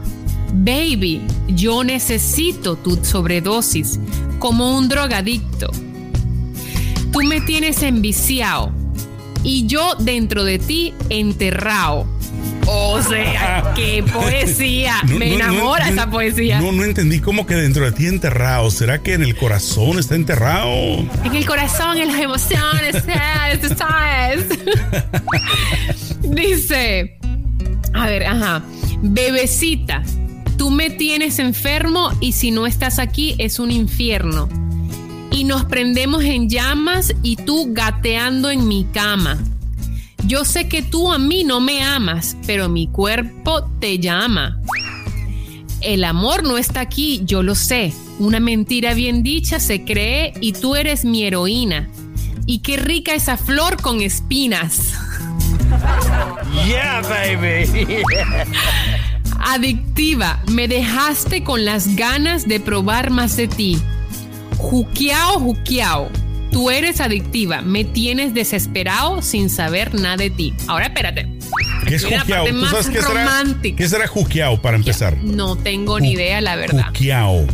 Baby, 0.52 1.21
yo 1.49 1.83
necesito 1.83 2.76
tu 2.76 3.02
sobredosis 3.04 3.99
como 4.38 4.76
un 4.76 4.88
drogadicto. 4.88 5.71
Tú 7.12 7.21
me 7.23 7.40
tienes 7.40 7.83
enviciado 7.83 8.73
y 9.42 9.66
yo 9.66 9.94
dentro 9.99 10.44
de 10.44 10.59
ti 10.59 10.94
enterrado. 11.09 12.06
O 12.66 13.00
sea, 13.02 13.73
qué 13.76 14.02
poesía. 14.02 14.94
No, 15.09 15.18
Me 15.18 15.30
no, 15.30 15.35
enamora 15.35 15.87
no, 15.87 15.92
esa 15.92 16.11
poesía. 16.11 16.61
No, 16.61 16.73
no 16.73 16.85
entendí 16.85 17.21
cómo 17.21 17.47
que 17.47 17.54
dentro 17.54 17.85
de 17.85 17.92
ti 17.92 18.06
enterrado. 18.06 18.71
¿Será 18.71 19.02
que 19.02 19.14
en 19.14 19.23
el 19.23 19.37
corazón 19.37 19.99
está 19.99 20.14
enterrado? 20.14 20.68
En 21.25 21.35
el 21.35 21.47
corazón, 21.47 21.99
en 21.99 22.09
las 22.09 22.21
emociones, 22.21 23.04
sabes. 23.78 24.47
Dice, 26.23 27.18
a 27.92 28.06
ver, 28.06 28.25
ajá, 28.25 28.62
bebecita, 29.02 30.02
tú 30.56 30.71
me 30.71 30.90
tienes 30.90 31.38
enfermo 31.38 32.11
y 32.21 32.33
si 32.33 32.50
no 32.50 32.66
estás 32.66 32.99
aquí 32.99 33.35
es 33.38 33.59
un 33.59 33.71
infierno. 33.71 34.49
Y 35.30 35.44
nos 35.44 35.64
prendemos 35.64 36.23
en 36.23 36.49
llamas 36.49 37.12
y 37.23 37.37
tú 37.37 37.68
gateando 37.73 38.50
en 38.50 38.68
mi 38.68 38.85
cama. 38.85 39.38
Yo 40.26 40.46
sé 40.46 40.68
que 40.68 40.80
tú 40.80 41.12
a 41.12 41.18
mí 41.18 41.44
no 41.44 41.60
me 41.60 41.82
amas, 41.82 42.36
pero 42.46 42.68
mi 42.70 42.88
cuerpo 42.88 43.70
te 43.78 43.98
llama. 43.98 44.58
El 45.82 46.02
amor 46.02 46.44
no 46.44 46.56
está 46.56 46.80
aquí, 46.80 47.20
yo 47.24 47.42
lo 47.42 47.54
sé. 47.54 47.92
Una 48.18 48.40
mentira 48.40 48.94
bien 48.94 49.22
dicha 49.22 49.60
se 49.60 49.84
cree 49.84 50.32
y 50.40 50.52
tú 50.52 50.76
eres 50.76 51.04
mi 51.04 51.24
heroína. 51.24 51.90
Y 52.46 52.60
qué 52.60 52.78
rica 52.78 53.12
esa 53.14 53.37
flor 53.37 53.80
con 53.82 54.00
espinas. 54.00 54.94
Yeah, 56.66 57.02
baby. 57.02 58.02
Adictiva, 59.40 60.42
me 60.50 60.68
dejaste 60.68 61.44
con 61.44 61.66
las 61.66 61.96
ganas 61.96 62.48
de 62.48 62.60
probar 62.60 63.10
más 63.10 63.37
de 63.37 63.48
ti. 63.48 63.78
Juqueao, 64.56 65.38
juqueao. 65.38 66.23
Tú 66.54 66.70
eres 66.70 67.00
adictiva, 67.00 67.62
me 67.62 67.84
tienes 67.84 68.32
desesperado 68.32 69.22
sin 69.22 69.50
saber 69.50 69.92
nada 69.92 70.18
de 70.18 70.30
ti. 70.30 70.54
Ahora 70.68 70.86
espérate. 70.86 71.28
¿Qué 71.84 71.96
es 71.96 72.04
juqueao? 72.04 72.46
¿Tú 72.46 72.66
sabes 72.66 72.90
qué 72.90 73.02
será? 73.02 73.42
¿Qué 73.76 73.88
será 73.88 74.06
juqueao 74.06 74.62
para 74.62 74.76
empezar? 74.76 75.16
No 75.24 75.56
tengo 75.56 75.98
ni 75.98 76.12
idea, 76.12 76.40
la 76.40 76.54
verdad. 76.54 76.86
Juqueao. 76.86 77.44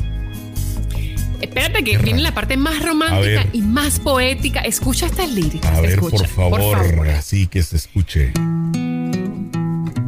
Espérate 1.40 1.82
que 1.82 1.96
viene 1.96 2.20
la 2.20 2.34
parte 2.34 2.58
más 2.58 2.82
romántica 2.82 3.46
y 3.54 3.62
más 3.62 3.98
poética. 4.00 4.60
Escucha 4.60 5.06
estas 5.06 5.30
líricas. 5.30 5.78
A 5.78 5.80
ver, 5.80 5.92
escucha, 5.92 6.28
por 6.36 6.60
favor, 6.60 7.08
así 7.08 7.46
que 7.46 7.62
se 7.62 7.76
escuche. 7.76 8.34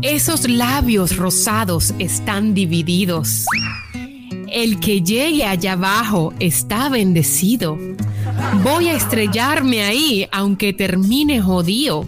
Esos 0.03 0.47
labios 0.47 1.17
rosados 1.17 1.95
están 1.99 2.53
divididos. 2.53 3.47
El 4.51 4.81
que 4.81 5.01
llegue 5.01 5.47
allá 5.47 5.73
abajo 5.73 6.35
está 6.41 6.91
bendecido. 6.91 7.79
Voy 8.63 8.89
a 8.89 8.95
estrellarme 8.95 9.83
ahí 9.83 10.29
aunque 10.31 10.73
termine 10.73 11.41
jodido. 11.41 12.07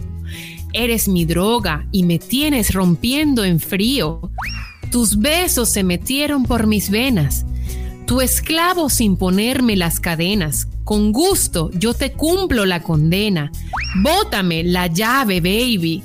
Eres 0.73 1.07
mi 1.07 1.25
droga 1.25 1.87
y 1.91 2.03
me 2.03 2.19
tienes 2.19 2.73
rompiendo 2.73 3.43
en 3.43 3.59
frío. 3.59 4.29
Tus 4.91 5.17
besos 5.17 5.69
se 5.69 5.83
metieron 5.83 6.43
por 6.43 6.67
mis 6.67 6.89
venas. 6.89 7.45
Tu 8.05 8.21
esclavo 8.21 8.89
sin 8.89 9.17
ponerme 9.17 9.75
las 9.75 9.99
cadenas. 9.99 10.67
Con 10.83 11.11
gusto 11.11 11.71
yo 11.73 11.93
te 11.93 12.13
cumplo 12.13 12.65
la 12.65 12.81
condena. 12.83 13.51
Bótame 14.03 14.63
la 14.63 14.87
llave, 14.87 15.41
baby. 15.41 16.03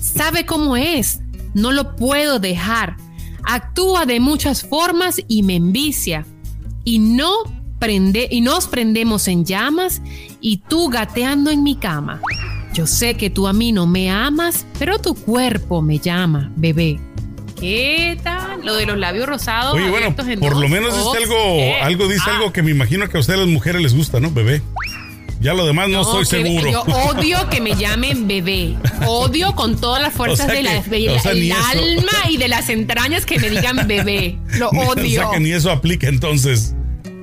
Sabe 0.00 0.46
cómo 0.46 0.76
es. 0.76 1.20
No 1.54 1.72
lo 1.72 1.96
puedo 1.96 2.38
dejar. 2.38 2.96
Actúa 3.44 4.06
de 4.06 4.20
muchas 4.20 4.62
formas 4.62 5.20
y 5.28 5.42
me 5.42 5.56
envicia. 5.56 6.24
Y 6.84 6.98
no 6.98 7.59
prende 7.80 8.28
y 8.30 8.40
nos 8.42 8.68
prendemos 8.68 9.26
en 9.26 9.44
llamas 9.44 10.00
y 10.40 10.58
tú 10.58 10.88
gateando 10.88 11.50
en 11.50 11.64
mi 11.64 11.74
cama. 11.74 12.20
Yo 12.72 12.86
sé 12.86 13.14
que 13.14 13.30
tú 13.30 13.48
a 13.48 13.52
mí 13.52 13.72
no 13.72 13.88
me 13.88 14.10
amas, 14.10 14.64
pero 14.78 15.00
tu 15.00 15.16
cuerpo 15.16 15.82
me 15.82 15.98
llama, 15.98 16.52
bebé. 16.54 17.00
¿Qué 17.58 18.18
tal? 18.22 18.64
Lo 18.64 18.74
de 18.76 18.86
los 18.86 18.96
labios 18.96 19.26
rosados. 19.28 19.74
Oye, 19.74 19.90
bueno, 19.90 20.14
por 20.14 20.52
dos. 20.52 20.60
lo 20.62 20.68
menos 20.68 20.94
Oh, 20.94 21.12
dice 21.14 21.24
algo, 21.24 21.84
algo 21.84 22.08
dice 22.08 22.22
ah. 22.28 22.36
algo 22.36 22.52
que 22.52 22.62
me 22.62 22.70
imagino 22.70 23.08
que 23.08 23.16
a 23.16 23.20
ustedes 23.20 23.40
las 23.40 23.48
mujeres 23.48 23.82
les 23.82 23.94
gusta, 23.94 24.20
¿no, 24.20 24.30
bebé? 24.30 24.62
Ya 25.40 25.54
lo 25.54 25.66
demás 25.66 25.88
no, 25.88 26.02
estoy 26.02 26.20
que- 26.42 26.48
seguro. 26.48 26.70
Yo 26.70 26.82
odio 26.82 27.48
que 27.50 27.60
me 27.60 27.74
llamen 27.76 28.28
bebé. 28.28 28.76
Odio 29.06 29.54
con 29.56 29.78
todas 29.80 30.00
las 30.00 30.12
fuerzas 30.14 30.46
O 30.46 30.48
sea 30.50 30.54
de 30.54 30.62
la, 30.62 30.82
que- 30.82 30.90
de 30.90 31.08
o 31.10 31.14
la- 31.14 31.20
sea, 31.20 31.32
ni 31.34 31.50
el 31.50 31.52
alma 31.52 32.12
y 32.30 32.36
de 32.36 32.48
las 32.48 32.68
entrañas 32.68 33.26
que 33.26 33.38
me 33.38 33.50
digan 33.50 33.86
bebé. 33.88 34.38
Lo 34.58 34.68
o 34.70 34.88
odio. 34.92 35.22
sea 35.22 35.30
que 35.32 35.40
ni 35.40 35.50
eso 35.52 35.70
aplica 35.70 36.08
entonces. 36.08 36.74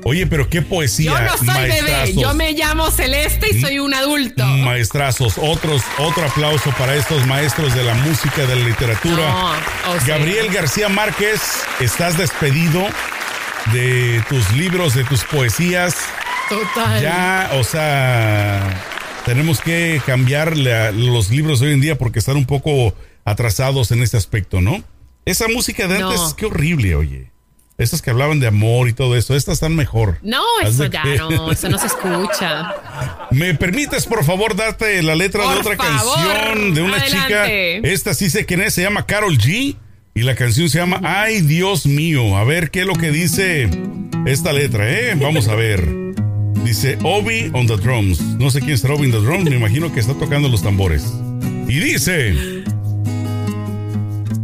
Oye, 0.04 0.26
pero 0.28 0.50
qué 0.50 0.62
poesía. 0.62 1.12
Yo 1.12 1.20
no 1.22 1.38
soy 1.54 1.64
bebé, 1.70 2.14
yo 2.14 2.34
me 2.34 2.54
llamo 2.54 2.90
Celeste 2.92 3.48
y 3.54 3.60
soy 3.62 3.80
un 3.80 3.94
adulto. 3.94 4.46
Maestrazos, 4.46 5.38
otros, 5.38 5.82
otro 5.98 6.24
aplauso 6.26 6.72
para 6.78 6.96
estos 6.96 7.26
maestros 7.28 7.74
de 7.76 7.84
la 7.84 7.94
música, 7.96 8.46
de 8.46 8.56
la 8.56 8.66
literatura. 8.68 9.16
No, 9.18 9.52
o 9.96 10.00
sea- 10.00 10.18
Gabriel 10.18 10.50
García 10.50 10.88
Márquez, 10.88 11.42
estás 11.82 12.18
despedido 12.18 12.88
de 13.74 14.24
tus 14.30 14.50
libros, 14.54 14.94
de 14.94 15.04
tus 15.04 15.24
poesías. 15.26 15.96
Total. 16.48 17.02
Ya, 17.02 17.50
o 17.56 17.64
sea, 17.66 18.64
tenemos 19.26 19.60
que 19.60 20.02
cambiar 20.06 20.56
la- 20.56 20.92
los 20.92 21.30
libros 21.30 21.62
hoy 21.62 21.74
en 21.74 21.82
día 21.82 21.98
porque 21.98 22.20
están 22.20 22.38
un 22.38 22.46
poco 22.46 22.96
atrasados 23.26 23.92
en 23.92 24.02
este 24.04 24.16
aspecto, 24.16 24.62
¿no? 24.62 24.82
Esa 25.26 25.50
música 25.50 25.88
de 25.90 26.00
No. 26.00 26.10
antes, 26.12 26.34
qué 26.36 26.46
horrible, 26.46 26.96
oye. 26.96 27.32
Estas 27.78 28.02
que 28.02 28.10
hablaban 28.10 28.40
de 28.40 28.48
amor 28.48 28.90
y 28.90 28.94
todo 28.94 29.16
eso, 29.16 29.36
estas 29.36 29.54
están 29.56 29.76
mejor. 29.76 30.18
No, 30.24 30.42
eso 30.64 30.86
ya 30.88 31.04
que- 31.04 31.18
no, 31.18 31.52
eso 31.52 31.70
no 31.70 31.78
se 31.78 31.86
escucha. 31.88 32.74
¿Me 33.32 33.54
permites, 33.54 34.08
por 34.08 34.24
favor, 34.24 34.56
darte 34.56 35.04
la 35.04 35.16
letra 35.16 35.44
de 35.44 35.60
otra 35.60 35.76
favor, 35.76 36.16
canción 36.16 36.74
de 36.74 36.82
una 36.82 36.98
adelante. 36.98 37.24
chica? 37.28 37.48
Esta 37.88 38.14
sí 38.16 38.32
sé 38.32 38.46
quién 38.48 38.62
es, 38.62 38.74
se 38.74 38.82
llama 38.82 39.06
Carol 39.06 39.38
G. 39.38 39.76
Y 40.16 40.22
la 40.24 40.34
canción 40.34 40.68
se 40.70 40.80
llama 40.80 41.00
Ay 41.04 41.42
Dios 41.42 41.86
mío. 41.86 42.36
A 42.38 42.44
ver 42.44 42.72
qué 42.72 42.80
es 42.82 42.88
lo 42.88 42.96
que 42.96 43.12
dice 43.12 43.70
esta 44.26 44.52
letra, 44.54 44.90
¿eh? 44.90 45.14
Vamos 45.16 45.48
a 45.48 45.54
ver. 45.54 45.88
Dice 46.66 46.98
Obi 47.04 47.52
on 47.54 47.68
the 47.68 47.78
drums. 47.78 48.20
No 48.20 48.50
sé 48.50 48.60
quién 48.62 48.72
es 48.72 48.84
Obi 48.86 49.06
on 49.06 49.12
the 49.12 49.20
drums, 49.20 49.48
me 49.48 49.56
imagino 49.56 49.94
que 49.94 50.00
está 50.00 50.16
tocando 50.16 50.50
los 50.50 50.64
tambores. 50.64 51.14
Y 51.68 51.80
dice: 51.80 52.34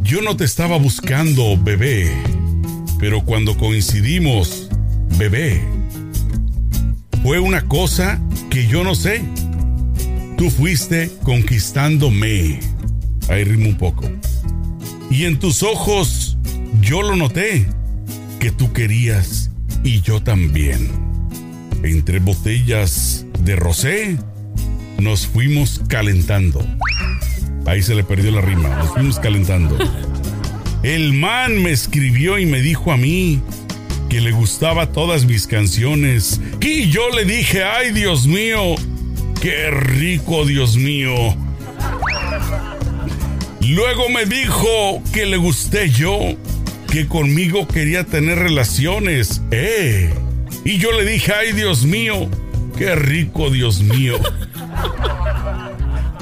Yo 0.04 0.22
no 0.22 0.38
te 0.38 0.44
estaba 0.46 0.78
buscando, 0.78 1.58
bebé. 1.58 2.12
Pero 3.00 3.24
cuando 3.24 3.58
coincidimos, 3.58 4.70
bebé, 5.18 5.62
fue 7.24 7.40
una 7.40 7.62
cosa 7.68 8.22
que 8.50 8.68
yo 8.68 8.84
no 8.84 8.96
sé. 8.96 9.24
Tú 10.38 10.50
fuiste 10.50 11.12
conquistándome. 11.24 12.60
Ahí 13.30 13.44
rimo 13.44 13.70
un 13.70 13.78
poco. 13.78 14.10
Y 15.10 15.26
en 15.26 15.40
tus 15.40 15.64
ojos 15.64 16.38
yo 16.82 17.02
lo 17.02 17.16
noté, 17.16 17.66
que 18.40 18.52
tú 18.52 18.74
querías 18.74 19.52
y 19.84 20.02
yo 20.02 20.22
también. 20.22 20.90
Entre 21.84 22.20
botellas 22.20 23.26
de 23.40 23.56
rosé 23.56 24.18
nos 25.00 25.28
fuimos 25.28 25.82
calentando. 25.88 26.66
Ahí 27.66 27.82
se 27.82 27.96
le 27.96 28.04
perdió 28.04 28.32
la 28.32 28.42
rima, 28.42 28.70
nos 28.70 28.90
fuimos 28.92 29.20
calentando. 29.20 29.78
El 30.84 31.14
man 31.14 31.64
me 31.64 31.72
escribió 31.72 32.38
y 32.38 32.46
me 32.46 32.62
dijo 32.62 32.92
a 32.92 32.98
mí 32.98 33.42
que 34.10 34.20
le 34.20 34.32
gustaba 34.32 34.92
todas 34.92 35.24
mis 35.24 35.48
canciones. 35.48 36.42
Y 36.60 36.90
yo 36.90 37.10
le 37.10 37.24
dije, 37.24 37.64
ay 37.64 37.94
Dios 37.94 38.28
mío, 38.28 38.76
qué 39.42 39.72
rico 39.72 40.46
Dios 40.46 40.76
mío. 40.76 41.16
Luego 43.62 44.10
me 44.10 44.26
dijo 44.26 45.02
que 45.14 45.26
le 45.26 45.38
gusté 45.38 45.90
yo, 45.90 46.20
que 46.92 47.08
conmigo 47.08 47.66
quería 47.66 48.04
tener 48.04 48.40
relaciones. 48.40 49.42
¡Eh! 49.52 50.14
Y 50.66 50.80
yo 50.80 50.92
le 50.92 51.10
dije, 51.10 51.32
ay 51.32 51.54
Dios 51.54 51.86
mío, 51.86 52.30
qué 52.78 52.94
rico 52.96 53.50
Dios 53.50 53.82
mío. 53.82 54.20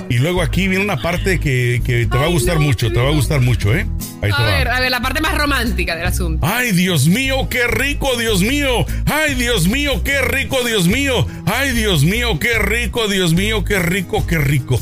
Y 0.08 0.19
luego 0.19 0.43
aquí 0.43 0.67
viene 0.67 0.84
una 0.84 1.02
parte 1.02 1.39
que, 1.39 1.82
que 1.84 2.06
te 2.06 2.15
va 2.15 2.26
a 2.26 2.30
gustar 2.30 2.60
mucho, 2.60 2.91
te 2.91 3.00
va 3.00 3.10
a 3.10 3.13
gustar 3.13 3.41
mucho, 3.41 3.74
¿eh? 3.76 3.88
Ahí 4.22 4.30
A 4.32 4.40
va. 4.40 4.46
ver, 4.46 4.68
a 4.68 4.80
ver, 4.80 4.92
la 4.92 5.02
parte 5.02 5.20
más 5.22 5.36
romántica 5.38 5.96
del 5.96 6.06
asunto. 6.06 6.46
Ay, 6.46 6.72
Dios 6.72 7.08
mío, 7.08 7.48
qué 7.50 7.68
rico, 7.68 8.16
Dios 8.18 8.42
mío. 8.42 8.86
Ay, 9.06 9.34
Dios 9.36 9.68
mío, 9.68 10.04
qué 10.04 10.22
rico, 10.22 10.64
Dios 10.64 10.88
mío. 10.88 11.26
Ay, 11.46 11.72
Dios 11.72 12.04
mío, 12.04 12.38
qué 12.40 12.60
rico, 12.60 13.08
Dios 13.08 13.34
mío, 13.34 13.64
qué 13.64 13.80
rico, 13.80 14.26
qué 14.28 14.38
rico. 14.38 14.80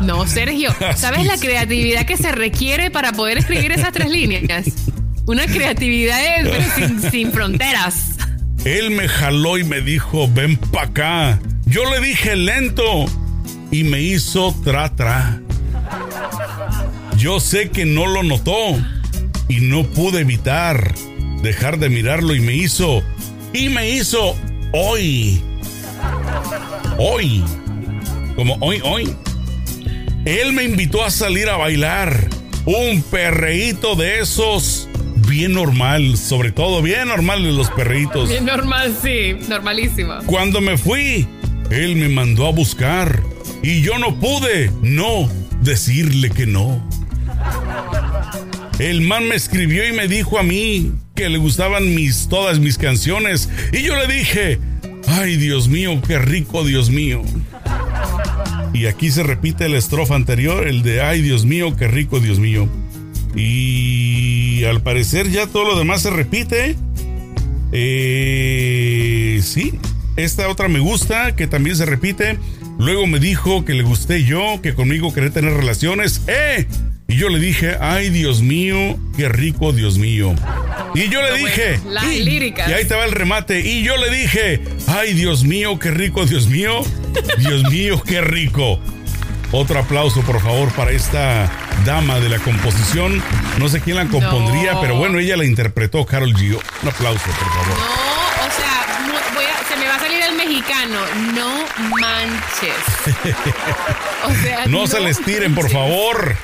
No, 0.00 0.26
Sergio, 0.26 0.74
¿sabes 0.96 1.26
la 1.26 1.36
creatividad 1.36 2.06
que 2.06 2.16
se 2.16 2.32
requiere 2.32 2.90
para 2.90 3.12
poder 3.12 3.38
escribir 3.38 3.72
esas 3.72 3.92
tres 3.92 4.08
líneas? 4.10 4.66
Una 5.26 5.46
creatividad 5.46 6.18
eh, 6.46 6.66
sin, 6.74 7.02
sin 7.10 7.32
fronteras. 7.32 8.16
Él 8.64 8.90
me 8.90 9.08
jaló 9.08 9.58
y 9.58 9.64
me 9.64 9.80
dijo, 9.80 10.28
ven 10.32 10.56
pa' 10.56 10.82
acá. 10.84 11.38
Yo 11.66 11.88
le 11.90 12.00
dije 12.00 12.34
lento 12.36 13.04
y 13.70 13.84
me 13.84 14.00
hizo 14.00 14.54
tra 14.64 14.94
tra. 14.96 15.40
Yo 17.20 17.38
sé 17.38 17.68
que 17.68 17.84
no 17.84 18.06
lo 18.06 18.22
notó 18.22 18.54
y 19.46 19.60
no 19.60 19.84
pude 19.84 20.20
evitar 20.20 20.94
dejar 21.42 21.78
de 21.78 21.90
mirarlo 21.90 22.34
y 22.34 22.40
me 22.40 22.54
hizo, 22.54 23.02
y 23.52 23.68
me 23.68 23.90
hizo 23.90 24.34
hoy. 24.72 25.42
Hoy. 26.96 27.44
Como 28.36 28.56
hoy, 28.60 28.80
hoy. 28.82 29.14
Él 30.24 30.54
me 30.54 30.64
invitó 30.64 31.04
a 31.04 31.10
salir 31.10 31.50
a 31.50 31.58
bailar. 31.58 32.26
Un 32.64 33.02
perreíto 33.02 33.96
de 33.96 34.20
esos 34.20 34.88
bien 35.28 35.52
normal, 35.52 36.16
sobre 36.16 36.52
todo 36.52 36.80
bien 36.80 37.08
normal 37.08 37.42
de 37.42 37.52
los 37.52 37.68
perreitos. 37.72 38.30
Bien 38.30 38.46
normal, 38.46 38.96
sí, 39.02 39.36
normalísimo. 39.46 40.14
Cuando 40.24 40.62
me 40.62 40.78
fui, 40.78 41.28
él 41.70 41.96
me 41.96 42.08
mandó 42.08 42.46
a 42.46 42.52
buscar 42.52 43.22
y 43.62 43.82
yo 43.82 43.98
no 43.98 44.18
pude 44.18 44.72
no 44.80 45.28
decirle 45.60 46.30
que 46.30 46.46
no. 46.46 46.82
El 48.78 49.02
man 49.02 49.28
me 49.28 49.34
escribió 49.34 49.86
y 49.86 49.92
me 49.92 50.08
dijo 50.08 50.38
a 50.38 50.42
mí 50.42 50.92
que 51.14 51.28
le 51.28 51.36
gustaban 51.36 51.94
mis 51.94 52.28
todas 52.28 52.60
mis 52.60 52.78
canciones 52.78 53.50
y 53.72 53.82
yo 53.82 53.94
le 53.94 54.06
dije, 54.12 54.58
"Ay, 55.06 55.36
Dios 55.36 55.68
mío, 55.68 56.00
qué 56.06 56.18
rico, 56.18 56.64
Dios 56.64 56.88
mío." 56.88 57.22
Y 58.72 58.86
aquí 58.86 59.10
se 59.10 59.22
repite 59.22 59.68
la 59.68 59.76
estrofa 59.76 60.14
anterior, 60.14 60.66
el 60.66 60.82
de 60.82 61.02
"Ay, 61.02 61.20
Dios 61.20 61.44
mío, 61.44 61.76
qué 61.76 61.88
rico, 61.88 62.20
Dios 62.20 62.38
mío." 62.38 62.68
Y 63.36 64.64
al 64.64 64.82
parecer 64.82 65.30
ya 65.30 65.46
todo 65.46 65.64
lo 65.64 65.78
demás 65.78 66.02
se 66.02 66.10
repite. 66.10 66.76
Eh, 67.72 69.40
sí, 69.42 69.78
esta 70.16 70.48
otra 70.48 70.68
me 70.68 70.80
gusta, 70.80 71.36
que 71.36 71.46
también 71.46 71.76
se 71.76 71.84
repite. 71.84 72.38
Luego 72.78 73.06
me 73.06 73.18
dijo 73.18 73.64
que 73.64 73.74
le 73.74 73.82
gusté 73.82 74.24
yo, 74.24 74.60
que 74.62 74.74
conmigo 74.74 75.12
quería 75.12 75.30
tener 75.30 75.52
relaciones. 75.52 76.22
¡Eh! 76.26 76.66
Y 77.10 77.16
yo 77.16 77.28
le 77.28 77.38
dije, 77.40 77.76
ay 77.80 78.08
Dios 78.10 78.40
mío, 78.40 78.98
qué 79.16 79.28
rico 79.28 79.72
Dios 79.72 79.98
mío. 79.98 80.34
Y 80.94 81.08
yo 81.08 81.20
le 81.22 81.36
dije, 81.38 81.80
las 81.86 82.04
y, 82.04 82.20
líricas. 82.22 82.68
y 82.68 82.72
ahí 82.72 82.84
te 82.84 82.94
va 82.94 83.04
el 83.04 83.12
remate. 83.12 83.60
Y 83.60 83.82
yo 83.82 83.96
le 83.96 84.10
dije, 84.10 84.62
ay 84.86 85.12
Dios 85.14 85.44
mío, 85.44 85.78
qué 85.78 85.90
rico 85.90 86.24
Dios 86.26 86.46
mío. 86.46 86.82
Dios 87.38 87.64
mío, 87.70 88.00
qué 88.06 88.20
rico. 88.20 88.80
Otro 89.52 89.80
aplauso, 89.80 90.20
por 90.22 90.40
favor, 90.40 90.70
para 90.74 90.92
esta 90.92 91.50
dama 91.84 92.20
de 92.20 92.28
la 92.28 92.38
composición. 92.38 93.20
No 93.58 93.68
sé 93.68 93.80
quién 93.80 93.96
la 93.96 94.06
compondría, 94.06 94.74
No. 94.74 94.80
pero 94.80 94.94
bueno, 94.96 95.18
ella 95.18 95.36
la 95.36 95.44
interpretó, 95.44 96.06
Carol 96.06 96.32
G. 96.34 96.54
Un 96.82 96.88
aplauso, 96.88 97.24
por 97.24 97.34
favor. 97.34 97.78
No, 97.78 98.46
o 98.46 98.50
sea, 98.56 99.00
mu- 99.06 99.34
voy 99.34 99.44
a- 99.46 99.68
se 99.68 99.76
me 99.76 99.86
va 99.88 99.96
a 99.96 99.98
salir 99.98 100.20
el 100.22 100.36
mexicano. 100.36 101.00
No 101.34 101.64
manches. 101.98 103.24
O 104.22 104.34
sea, 104.42 104.66
No 104.66 104.86
se 104.86 105.00
les 105.00 105.18
tiren, 105.24 105.54
por 105.54 105.70
favor. 105.70 106.36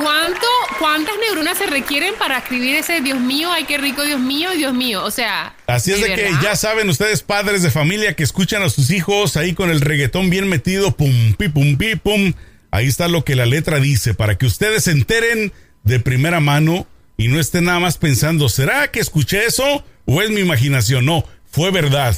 ¿Cuánto, 0.00 0.46
¿Cuántas 0.78 1.14
neuronas 1.18 1.58
se 1.58 1.66
requieren 1.66 2.14
para 2.18 2.38
escribir 2.38 2.74
ese 2.74 3.02
Dios 3.02 3.20
mío, 3.20 3.50
ay 3.52 3.64
qué 3.64 3.76
rico 3.76 4.02
Dios 4.02 4.18
mío, 4.18 4.50
Dios 4.56 4.72
mío? 4.72 5.04
O 5.04 5.10
sea. 5.10 5.54
Así 5.66 5.92
es 5.92 6.00
de 6.00 6.14
que 6.14 6.30
ya 6.42 6.56
saben 6.56 6.88
ustedes, 6.88 7.22
padres 7.22 7.62
de 7.62 7.70
familia, 7.70 8.14
que 8.14 8.22
escuchan 8.22 8.62
a 8.62 8.70
sus 8.70 8.90
hijos 8.90 9.36
ahí 9.36 9.52
con 9.52 9.68
el 9.68 9.82
reggaetón 9.82 10.30
bien 10.30 10.48
metido, 10.48 10.96
pum, 10.96 11.34
pi, 11.34 11.50
pum, 11.50 11.76
pi, 11.76 11.96
pum. 11.96 12.32
Ahí 12.70 12.86
está 12.86 13.08
lo 13.08 13.24
que 13.24 13.36
la 13.36 13.44
letra 13.44 13.78
dice, 13.78 14.14
para 14.14 14.38
que 14.38 14.46
ustedes 14.46 14.84
se 14.84 14.92
enteren 14.92 15.52
de 15.82 16.00
primera 16.00 16.40
mano 16.40 16.86
y 17.18 17.28
no 17.28 17.38
estén 17.38 17.64
nada 17.64 17.80
más 17.80 17.98
pensando, 17.98 18.48
¿será 18.48 18.90
que 18.90 19.00
escuché 19.00 19.44
eso 19.44 19.84
o 20.06 20.22
es 20.22 20.30
mi 20.30 20.40
imaginación? 20.40 21.04
No, 21.04 21.24
fue 21.50 21.70
verdad. 21.70 22.16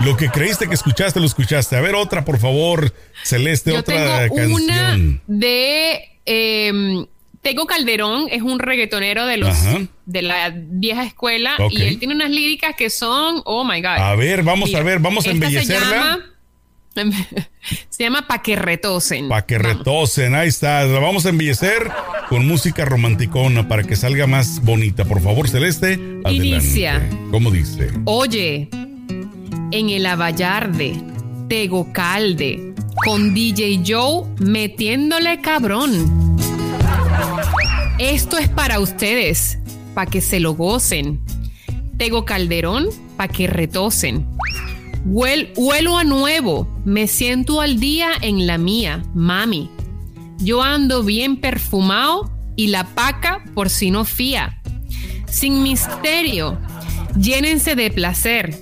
Lo 0.00 0.16
que 0.16 0.30
creíste 0.30 0.66
que 0.66 0.74
escuchaste, 0.74 1.20
lo 1.20 1.26
escuchaste. 1.26 1.76
A 1.76 1.80
ver, 1.80 1.94
otra, 1.94 2.24
por 2.24 2.40
favor, 2.40 2.92
Celeste, 3.22 3.70
Yo 3.72 3.80
otra 3.80 4.28
tengo 4.28 4.56
una 4.56 4.66
canción. 4.66 5.22
de 5.26 6.10
eh, 6.26 7.06
Tego 7.42 7.66
Calderón, 7.66 8.26
es 8.30 8.42
un 8.42 8.58
reggaetonero 8.58 9.24
de 9.24 9.38
los 9.38 9.48
Ajá. 9.48 9.78
de 10.04 10.22
la 10.22 10.52
vieja 10.54 11.04
escuela 11.04 11.56
y 11.70 11.80
él 11.82 11.98
tiene 11.98 12.14
unas 12.14 12.30
líricas 12.30 12.74
que 12.76 12.90
son, 12.90 13.40
oh 13.46 13.64
my 13.64 13.80
god. 13.80 13.96
A 13.98 14.14
ver, 14.14 14.42
vamos 14.42 14.68
Mira, 14.68 14.80
a 14.80 14.82
ver, 14.82 14.98
vamos 14.98 15.26
a 15.26 15.30
esta 15.30 15.40
se 15.40 15.46
embellecerla. 15.46 15.90
llama- 15.96 16.26
Se 17.88 18.02
llama 18.02 18.26
Pa' 18.26 18.42
que 18.42 18.56
retosen. 18.56 19.28
Para 19.28 19.46
que 19.46 19.56
Vamos. 19.58 19.78
retosen, 19.78 20.34
ahí 20.34 20.48
está. 20.48 20.84
La 20.84 20.98
vamos 20.98 21.24
a 21.24 21.28
embellecer 21.30 21.88
con 22.28 22.46
música 22.46 22.84
romanticona 22.84 23.68
para 23.68 23.84
que 23.84 23.94
salga 23.96 24.26
más 24.26 24.62
bonita. 24.64 25.04
Por 25.04 25.22
favor, 25.22 25.48
Celeste, 25.48 25.94
adelante. 26.24 26.34
Inicia. 26.34 27.08
¿Cómo 27.30 27.50
dice? 27.50 27.90
Oye, 28.06 28.68
en 29.70 29.88
el 29.90 30.04
Avallarde, 30.04 31.00
Tego 31.48 31.90
Calde, 31.92 32.74
con 33.06 33.34
DJ 33.34 33.82
Joe 33.86 34.24
metiéndole 34.40 35.40
cabrón. 35.40 36.29
Esto 38.00 38.38
es 38.38 38.48
para 38.48 38.80
ustedes, 38.80 39.58
para 39.92 40.10
que 40.10 40.22
se 40.22 40.40
lo 40.40 40.54
gocen. 40.54 41.20
Tego 41.98 42.24
Calderón, 42.24 42.86
para 43.18 43.30
que 43.30 43.46
retosen. 43.46 44.26
Huel- 45.04 45.52
huelo 45.54 45.98
a 45.98 46.04
nuevo, 46.04 46.66
me 46.86 47.06
siento 47.06 47.60
al 47.60 47.78
día 47.78 48.08
en 48.22 48.46
la 48.46 48.56
mía, 48.56 49.02
mami. 49.14 49.70
Yo 50.38 50.62
ando 50.62 51.02
bien 51.02 51.36
perfumado 51.42 52.32
y 52.56 52.68
la 52.68 52.84
paca 52.94 53.44
por 53.54 53.68
si 53.68 53.90
no 53.90 54.06
fía. 54.06 54.62
Sin 55.28 55.62
misterio, 55.62 56.58
llénense 57.20 57.74
de 57.76 57.90
placer, 57.90 58.58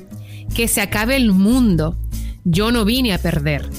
que 0.53 0.67
se 0.67 0.81
acabe 0.81 1.15
el 1.15 1.31
mundo. 1.31 1.97
Yo 2.43 2.73
no 2.73 2.85
vine 2.85 3.15
a 3.15 3.23
perder. 3.23 3.71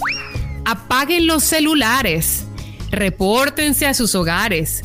Apaguen 0.64 1.28
los 1.28 1.44
celulares, 1.44 2.46
repórtense 2.92 3.88
a 3.88 3.94
sus 3.94 4.16
hogares. 4.16 4.84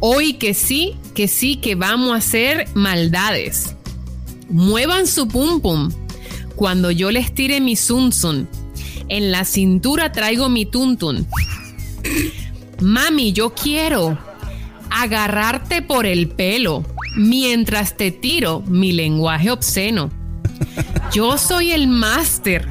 Hoy 0.00 0.34
que 0.34 0.54
sí, 0.54 0.96
que 1.14 1.28
sí, 1.28 1.56
que 1.56 1.74
vamos 1.74 2.12
a 2.12 2.16
hacer 2.16 2.68
maldades. 2.74 3.74
Muevan 4.48 5.06
su 5.06 5.28
pum 5.28 5.60
pum 5.60 5.90
cuando 6.54 6.90
yo 6.90 7.10
les 7.10 7.34
tire 7.34 7.60
mi 7.60 7.76
zum. 7.76 8.10
En 9.08 9.30
la 9.30 9.44
cintura 9.44 10.12
traigo 10.12 10.48
mi 10.48 10.66
tuntun. 10.66 11.26
Mami, 12.80 13.32
yo 13.32 13.54
quiero 13.54 14.18
agarrarte 14.90 15.82
por 15.82 16.06
el 16.06 16.28
pelo 16.28 16.84
mientras 17.16 17.96
te 17.96 18.10
tiro 18.10 18.62
mi 18.66 18.92
lenguaje 18.92 19.50
obsceno. 19.50 20.10
Yo 21.12 21.38
soy 21.38 21.72
el 21.72 21.88
máster. 21.88 22.66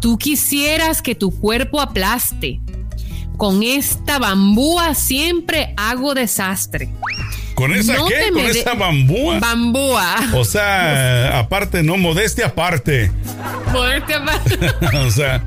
Tú 0.00 0.18
quisieras 0.18 1.00
que 1.00 1.14
tu 1.14 1.30
cuerpo 1.30 1.80
aplaste. 1.80 2.61
Con 3.42 3.64
esta 3.64 4.20
bambúa 4.20 4.94
siempre 4.94 5.74
hago 5.76 6.14
desastre. 6.14 6.90
¿Con 7.56 7.74
esa 7.74 7.94
No 7.96 8.06
qué? 8.06 8.30
¿Con 8.32 8.42
esa 8.42 8.74
bambúa? 8.74 9.40
Bambúa. 9.40 10.14
o 10.32 10.44
sea, 10.44 11.36
aparte, 11.40 11.82
no, 11.82 11.96
modestia 11.96 12.46
aparte. 12.46 13.10
Poderte 13.72 14.14
apa- 14.14 14.40
o 15.04 15.10
sea, 15.10 15.42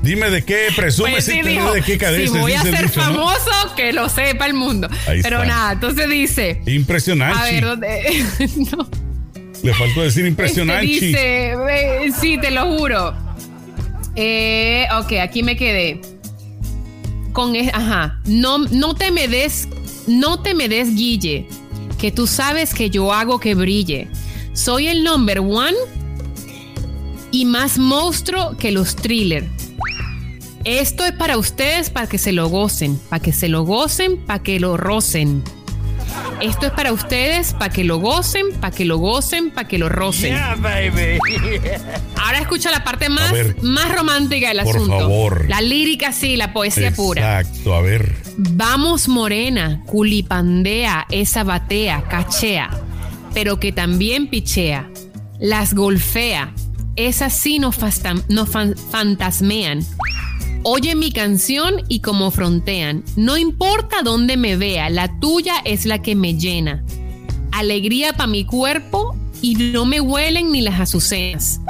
dime 0.00 0.30
de 0.30 0.44
qué 0.44 0.68
presumes 0.76 1.12
Pues 1.12 1.28
y 1.28 1.32
sí, 1.32 1.42
dijo, 1.42 1.72
de 1.72 1.82
qué 1.82 1.98
cadeces. 1.98 2.30
si 2.30 2.38
voy 2.38 2.52
a 2.52 2.62
ser 2.62 2.82
dicho, 2.86 3.00
¿no? 3.00 3.06
famoso, 3.26 3.74
que 3.74 3.92
lo 3.92 4.08
sepa 4.08 4.46
el 4.46 4.54
mundo. 4.54 4.88
Ahí 5.08 5.20
Pero 5.20 5.42
está. 5.42 5.48
nada, 5.48 5.72
entonces 5.72 6.08
dice, 6.08 6.62
Impresionante. 6.66 7.36
a 7.40 7.44
ver, 7.46 7.64
¿dónde? 7.64 8.24
no. 8.76 8.88
Le 9.64 9.74
faltó 9.74 10.02
decir 10.02 10.24
impresionante. 10.24 10.84
Este 10.88 11.06
dice, 11.06 11.52
eh, 11.68 12.12
sí, 12.20 12.38
te 12.38 12.52
lo 12.52 12.78
juro. 12.78 13.12
Eh, 14.14 14.86
ok, 15.00 15.14
aquí 15.20 15.42
me 15.42 15.56
quedé. 15.56 16.00
Con, 17.34 17.54
es- 17.56 17.74
ajá, 17.74 18.20
no, 18.26 18.56
no 18.58 18.94
te 18.94 19.10
me 19.10 19.28
des, 19.28 19.68
no 20.06 20.40
te 20.40 20.54
me 20.54 20.68
des 20.70 20.94
guille, 20.94 21.46
que 21.98 22.10
tú 22.10 22.26
sabes 22.26 22.72
que 22.72 22.88
yo 22.88 23.12
hago 23.12 23.38
que 23.40 23.54
brille. 23.54 24.08
Soy 24.54 24.86
el 24.86 25.04
number 25.04 25.40
one 25.40 25.76
y 27.32 27.44
más 27.44 27.76
monstruo 27.76 28.56
que 28.56 28.70
los 28.70 28.94
thriller. 28.96 29.46
Esto 30.64 31.04
es 31.04 31.12
para 31.12 31.36
ustedes, 31.36 31.90
para 31.90 32.06
que 32.06 32.16
se 32.18 32.32
lo 32.32 32.48
gocen, 32.48 32.98
para 33.10 33.20
que 33.22 33.32
se 33.32 33.48
lo 33.48 33.64
gocen, 33.64 34.16
para 34.24 34.42
que 34.42 34.58
lo 34.60 34.76
rocen. 34.78 35.42
Esto 36.40 36.66
es 36.66 36.72
para 36.72 36.92
ustedes, 36.92 37.52
para 37.54 37.72
que 37.72 37.84
lo 37.84 37.98
gocen, 37.98 38.52
para 38.60 38.74
que 38.74 38.84
lo 38.84 38.98
gocen, 38.98 39.50
para 39.50 39.66
que 39.68 39.78
lo 39.78 39.88
rocen. 39.88 40.32
Yeah, 40.34 40.56
baby. 40.56 41.18
Ahora 42.16 42.38
escucha 42.40 42.70
la 42.70 42.84
parte 42.84 43.08
más, 43.08 43.32
ver. 43.32 43.56
más 43.62 43.94
romántica 43.94 44.48
del 44.48 44.62
Por 44.64 44.76
asunto. 44.76 44.98
favor. 45.00 45.46
La 45.48 45.60
lírica, 45.60 46.12
sí, 46.12 46.36
la 46.36 46.52
poesía 46.52 46.90
pura. 46.92 47.40
Exacto, 47.40 47.74
a 47.74 47.80
ver. 47.80 48.14
Vamos 48.36 49.08
morena, 49.08 49.82
culipandea, 49.86 51.06
esa 51.10 51.44
batea, 51.44 52.02
cachea, 52.04 52.70
pero 53.32 53.58
que 53.60 53.72
también 53.72 54.28
pichea. 54.28 54.90
Las 55.40 55.72
golfea, 55.74 56.52
esas 56.96 57.32
sí 57.34 57.58
nos, 57.58 57.78
fastam- 57.78 58.24
nos 58.28 58.48
fan- 58.50 58.74
fantasmean. 58.90 59.84
Oye 60.66 60.94
mi 60.94 61.12
canción 61.12 61.82
y 61.88 62.00
como 62.00 62.30
frontean. 62.30 63.04
No 63.16 63.36
importa 63.36 64.02
dónde 64.02 64.38
me 64.38 64.56
vea, 64.56 64.88
la 64.88 65.20
tuya 65.20 65.56
es 65.64 65.84
la 65.84 66.00
que 66.00 66.16
me 66.16 66.38
llena. 66.38 66.82
Alegría 67.52 68.14
para 68.14 68.26
mi 68.28 68.46
cuerpo 68.46 69.14
y 69.42 69.56
no 69.56 69.84
me 69.84 70.00
huelen 70.00 70.50
ni 70.52 70.62
las 70.62 70.80
azucenas. 70.80 71.60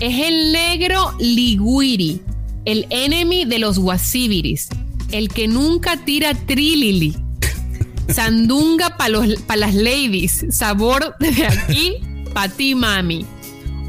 Es 0.00 0.18
el 0.18 0.50
negro 0.50 1.14
Liguiri, 1.20 2.22
el 2.64 2.86
enemy 2.88 3.44
de 3.44 3.58
los 3.58 3.76
Wasibiris, 3.76 4.70
el 5.10 5.28
que 5.28 5.46
nunca 5.46 5.98
tira 6.02 6.32
trilili. 6.32 7.14
Sandunga 8.08 8.96
para 8.96 9.56
las 9.56 9.74
ladies, 9.74 10.46
sabor 10.48 11.14
de 11.20 11.46
aquí 11.46 11.96
pa' 12.32 12.48
ti, 12.48 12.74
mami. 12.74 13.26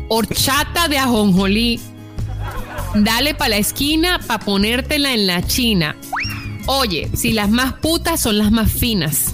Horchata 0.09 0.89
de 0.89 0.97
ajonjolí. 0.97 1.79
Dale 2.95 3.33
pa' 3.33 3.49
la 3.49 3.57
esquina 3.57 4.19
pa' 4.19 4.39
ponértela 4.39 5.13
en 5.13 5.27
la 5.27 5.45
china. 5.45 5.95
Oye, 6.67 7.09
si 7.15 7.33
las 7.33 7.49
más 7.49 7.73
putas 7.73 8.21
son 8.21 8.37
las 8.37 8.51
más 8.51 8.71
finas. 8.71 9.33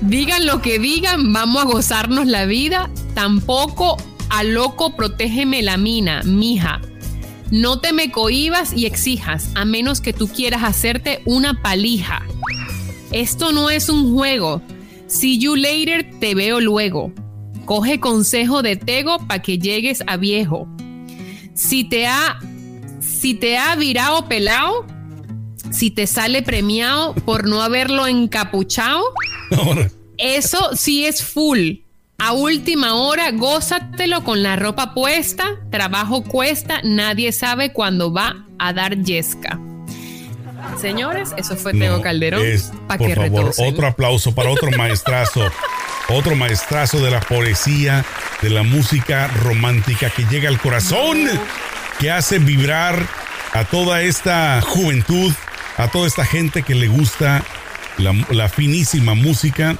Digan 0.00 0.46
lo 0.46 0.62
que 0.62 0.78
digan, 0.78 1.32
vamos 1.32 1.62
a 1.62 1.66
gozarnos 1.66 2.26
la 2.26 2.46
vida. 2.46 2.88
Tampoco 3.14 3.96
a 4.30 4.44
loco 4.44 4.94
protégeme 4.94 5.62
la 5.62 5.76
mina, 5.76 6.22
mija. 6.22 6.80
No 7.50 7.80
te 7.80 7.92
me 7.92 8.10
cohibas 8.10 8.72
y 8.74 8.86
exijas, 8.86 9.50
a 9.54 9.64
menos 9.64 10.00
que 10.00 10.12
tú 10.12 10.28
quieras 10.28 10.62
hacerte 10.62 11.22
una 11.24 11.62
palija. 11.62 12.22
Esto 13.10 13.52
no 13.52 13.70
es 13.70 13.88
un 13.88 14.14
juego. 14.14 14.62
See 15.06 15.38
you 15.38 15.56
later, 15.56 16.08
te 16.20 16.34
veo 16.34 16.60
luego. 16.60 17.12
Coge 17.64 18.00
consejo 18.00 18.62
de 18.62 18.76
Tego 18.76 19.18
para 19.26 19.42
que 19.42 19.58
llegues 19.58 20.04
a 20.06 20.16
viejo. 20.16 20.68
Si 21.54 21.84
te 21.84 22.06
ha, 22.06 22.38
si 23.00 23.34
te 23.34 23.58
ha 23.58 23.74
virado 23.76 24.28
pelado, 24.28 24.86
si 25.70 25.90
te 25.90 26.06
sale 26.06 26.42
premiado 26.42 27.14
por 27.14 27.46
no 27.48 27.62
haberlo 27.62 28.06
encapuchado, 28.06 29.02
eso 30.16 30.74
sí 30.74 31.04
es 31.06 31.22
full. 31.24 31.80
A 32.20 32.32
última 32.32 32.94
hora, 32.94 33.30
gózatelo 33.30 34.24
con 34.24 34.42
la 34.42 34.56
ropa 34.56 34.92
puesta. 34.92 35.44
Trabajo 35.70 36.24
cuesta, 36.24 36.80
nadie 36.82 37.30
sabe 37.30 37.72
cuándo 37.72 38.12
va 38.12 38.44
a 38.58 38.72
dar 38.72 38.96
yesca. 39.02 39.60
Señores, 40.80 41.30
eso 41.36 41.56
fue 41.56 41.72
no, 41.72 42.00
Calderón. 42.02 42.44
es, 42.44 42.72
Para 42.88 42.98
por 42.98 43.08
que 43.08 43.14
favor, 43.14 43.52
otro 43.56 43.86
aplauso 43.86 44.34
para 44.34 44.50
otro 44.50 44.70
maestrazo. 44.76 45.42
otro 46.08 46.34
maestrazo 46.34 46.98
de 46.98 47.10
la 47.12 47.20
poesía, 47.20 48.04
de 48.42 48.50
la 48.50 48.64
música 48.64 49.28
romántica 49.28 50.10
que 50.10 50.24
llega 50.24 50.48
al 50.48 50.60
corazón, 50.60 51.18
que 51.98 52.10
hace 52.10 52.38
vibrar 52.38 53.06
a 53.52 53.64
toda 53.64 54.02
esta 54.02 54.60
juventud, 54.60 55.32
a 55.76 55.88
toda 55.90 56.06
esta 56.06 56.24
gente 56.24 56.62
que 56.62 56.74
le 56.74 56.88
gusta 56.88 57.44
la, 57.98 58.12
la 58.30 58.48
finísima 58.48 59.14
música 59.14 59.76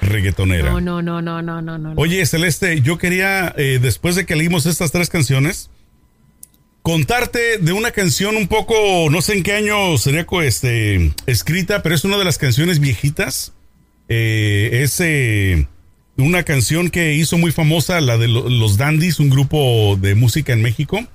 reggaetonera. 0.00 0.70
No, 0.72 0.80
no, 0.80 1.00
no, 1.02 1.22
no, 1.22 1.40
no, 1.42 1.62
no, 1.62 1.78
no. 1.78 1.92
Oye, 1.96 2.24
Celeste, 2.26 2.80
yo 2.82 2.98
quería, 2.98 3.54
eh, 3.56 3.78
después 3.80 4.16
de 4.16 4.26
que 4.26 4.36
leímos 4.36 4.66
estas 4.66 4.90
tres 4.92 5.08
canciones, 5.08 5.70
contarte 6.82 7.58
de 7.58 7.72
una 7.72 7.92
canción 7.92 8.36
un 8.36 8.48
poco, 8.48 9.08
no 9.10 9.22
sé 9.22 9.34
en 9.34 9.42
qué 9.42 9.52
año 9.54 9.96
sería 9.98 10.26
este, 10.42 11.12
escrita, 11.26 11.82
pero 11.82 11.94
es 11.94 12.04
una 12.04 12.18
de 12.18 12.24
las 12.24 12.38
canciones 12.38 12.80
viejitas. 12.80 13.52
Eh, 14.08 14.80
es 14.82 14.98
eh, 15.00 15.68
una 16.16 16.42
canción 16.42 16.90
que 16.90 17.14
hizo 17.14 17.38
muy 17.38 17.52
famosa, 17.52 18.00
la 18.00 18.18
de 18.18 18.28
lo- 18.28 18.48
Los 18.48 18.76
Dandies, 18.76 19.20
un 19.20 19.30
grupo 19.30 19.96
de 20.00 20.14
música 20.16 20.52
en 20.52 20.60
México. 20.62 21.06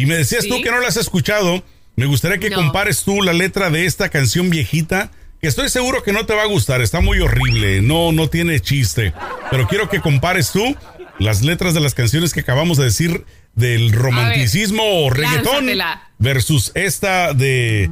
Y 0.00 0.06
me 0.06 0.16
decías 0.16 0.46
tú 0.48 0.60
que 0.62 0.70
no 0.70 0.80
la 0.80 0.88
has 0.88 0.96
escuchado. 0.96 1.62
Me 1.96 2.06
gustaría 2.06 2.38
que 2.38 2.50
No. 2.50 2.56
compares 2.56 3.02
tú 3.02 3.20
la 3.22 3.32
letra 3.32 3.68
de 3.70 3.84
esta 3.86 4.08
canción 4.08 4.48
viejita, 4.48 5.10
que 5.40 5.48
estoy 5.48 5.68
seguro 5.68 6.02
que 6.02 6.12
no 6.12 6.24
te 6.26 6.34
va 6.34 6.42
a 6.42 6.46
gustar, 6.46 6.80
está 6.80 7.00
muy 7.00 7.18
horrible, 7.20 7.82
no, 7.82 8.12
no 8.12 8.28
tiene 8.28 8.60
chiste. 8.60 9.12
Pero 9.50 9.66
quiero 9.68 9.88
que 9.90 10.00
compares 10.00 10.52
tú 10.52 10.76
las 11.18 11.42
letras 11.42 11.74
de 11.74 11.80
las 11.80 11.94
canciones 11.94 12.32
que 12.32 12.40
acabamos 12.40 12.78
de 12.78 12.84
decir 12.84 13.24
del 13.54 13.92
romanticismo 13.92 14.82
o 15.04 15.10
reggaetón 15.10 15.66
lánzatela. 15.66 16.08
versus 16.18 16.72
esta 16.74 17.34
de 17.34 17.90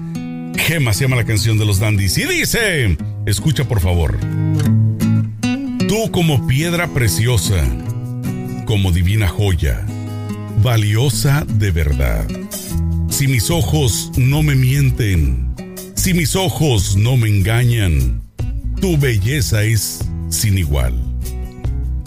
Gema, 0.57 0.93
se 0.95 1.05
llama 1.05 1.17
la 1.17 1.25
canción 1.25 1.59
de 1.59 1.67
los 1.67 1.79
dandies. 1.79 2.17
Y 2.17 2.25
dice, 2.25 2.97
escucha 3.27 3.65
por 3.65 3.81
favor. 3.81 4.17
Tú 5.89 6.11
como 6.11 6.47
piedra 6.47 6.89
preciosa, 6.89 7.63
como 8.67 8.93
divina 8.93 9.29
joya, 9.29 9.85
valiosa 10.63 11.45
de 11.49 11.71
verdad. 11.71 12.27
Si 13.09 13.27
mis 13.27 13.51
ojos 13.51 14.11
no 14.17 14.43
me 14.43 14.55
mienten, 14.55 15.55
si 15.95 16.15
mis 16.15 16.37
ojos 16.37 16.97
no 16.97 17.17
me 17.17 17.29
engañan, 17.29 18.23
tu 18.81 18.97
belleza 18.99 19.65
es 19.65 20.05
sin 20.29 20.59
igual. 20.59 20.95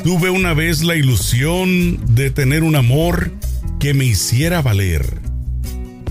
Tuve 0.04 0.30
una 0.30 0.54
vez 0.54 0.84
la 0.84 0.96
ilusión 0.96 2.00
de 2.16 2.32
tener 2.32 2.64
un 2.64 2.76
amor 2.76 3.32
que 3.80 3.94
me 3.94 4.06
hiciera 4.06 4.62
valer. 4.62 5.06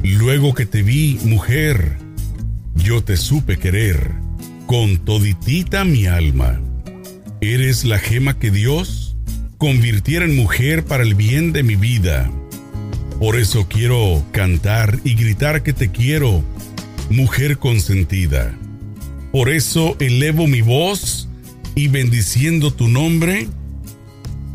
Luego 0.03 0.55
que 0.55 0.67
te 0.67 0.83
vi, 0.83 1.19
mujer, 1.25 1.99
yo 2.75 3.03
te 3.03 3.17
supe 3.17 3.59
querer 3.59 4.13
con 4.67 4.99
toditita 4.99 5.85
mi 5.85 6.07
alma. 6.07 6.61
Eres 7.41 7.85
la 7.85 7.99
gema 7.99 8.39
que 8.39 8.51
Dios 8.51 9.00
convirtiera 9.61 10.25
en 10.25 10.35
mujer 10.37 10.87
para 10.87 11.03
el 11.03 11.15
bien 11.15 11.53
de 11.53 11.63
mi 11.63 11.77
vida. 11.77 12.31
Por 13.19 13.37
eso 13.37 13.69
quiero 13.69 14.25
cantar 14.33 14.99
y 15.05 15.15
gritar 15.15 15.63
que 15.63 15.75
te 15.75 15.91
quiero, 15.91 16.43
mujer 17.11 17.59
consentida. 17.59 18.57
Por 19.31 19.51
eso 19.51 19.99
elevo 20.01 20.47
mi 20.47 20.63
voz 20.63 21.29
y 21.75 21.89
bendiciendo 21.89 22.73
tu 22.73 22.89
nombre 22.89 23.49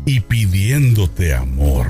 y 0.06 0.20
pidiéndote 0.20 1.34
amor. 1.34 1.86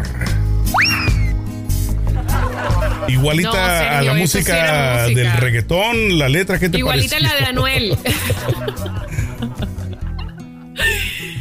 Igualita 3.09 3.51
No, 3.51 3.97
a 3.97 4.03
la 4.03 4.13
sí 4.13 4.21
música, 4.21 5.07
del 5.07 5.33
reggaetón, 5.39 6.19
la 6.19 6.29
letra 6.29 6.59
que 6.59 6.69
te 6.69 6.77
Igualita 6.77 7.19
la 7.19 7.35
de? 7.35 7.45
Anuel. 7.47 7.97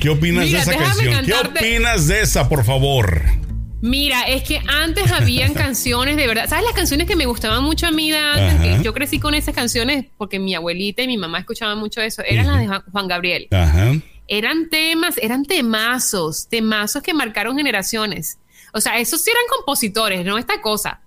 ¿Qué 0.06 0.12
opinas 0.12 0.46
Mira, 0.46 0.64
de 0.64 0.72
esa 0.72 0.78
canción? 0.78 1.26
¿Qué 1.26 1.34
opinas 1.34 2.08
de 2.08 2.22
esa, 2.22 2.48
por 2.48 2.64
favor? 2.64 3.24
Mira, 3.82 4.22
es 4.28 4.44
que 4.44 4.62
antes 4.68 5.12
habían 5.12 5.54
canciones 5.56 6.16
de 6.16 6.28
verdad. 6.28 6.48
¿Sabes 6.48 6.64
las 6.64 6.76
canciones 6.76 7.08
que 7.08 7.16
me 7.16 7.26
gustaban 7.26 7.64
mucho 7.64 7.88
a 7.88 7.92
mí 7.92 8.12
de 8.12 8.20
antes? 8.20 8.78
Que 8.78 8.84
Yo 8.84 8.94
crecí 8.94 9.18
con 9.20 9.34
esas 9.34 9.56
canciones 9.56 10.06
porque 10.16 10.38
mi 10.38 10.54
abuelita 10.54 11.02
y 11.02 11.08
mi 11.08 11.18
mamá 11.18 11.40
escuchaban 11.40 11.80
mucho 11.80 12.02
eso. 12.02 12.22
Eran 12.24 12.46
las 12.46 12.60
de 12.60 12.68
Juan- 12.68 12.84
Juan 12.92 13.08
Gabriel. 13.08 13.48
Ajá. 13.50 13.94
Eran 14.28 14.70
temas, 14.70 15.16
eran 15.20 15.44
temazos, 15.44 16.50
temazos 16.50 17.02
que 17.02 17.16
marcaron 17.16 17.58
generaciones. 17.58 18.38
O 18.74 18.82
sea, 18.82 19.00
esos 19.00 19.24
sí 19.24 19.32
eran 19.32 19.44
compositores, 19.58 20.24
no 20.24 20.38
esta 20.38 20.62
cosa. 20.62 21.02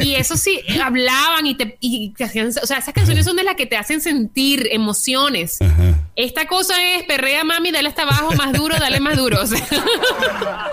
Y 0.00 0.14
eso 0.16 0.36
sí, 0.36 0.60
hablaban 0.82 1.46
y 1.46 1.54
te, 1.56 1.76
y 1.78 2.10
te 2.16 2.24
hacían, 2.24 2.48
o 2.48 2.66
sea, 2.66 2.78
esas 2.78 2.92
canciones 2.94 3.26
son 3.26 3.36
de 3.36 3.44
las 3.44 3.54
que 3.54 3.66
te 3.66 3.76
hacen 3.76 4.00
sentir 4.00 4.66
emociones. 4.72 5.62
Ajá. 5.62 6.03
Esta 6.16 6.46
cosa 6.46 6.74
es 6.94 7.02
perrea 7.02 7.42
mami, 7.42 7.72
dale 7.72 7.88
hasta 7.88 8.02
abajo, 8.02 8.32
más 8.34 8.52
duro, 8.52 8.76
dale 8.78 9.00
más 9.00 9.16
duro. 9.16 9.40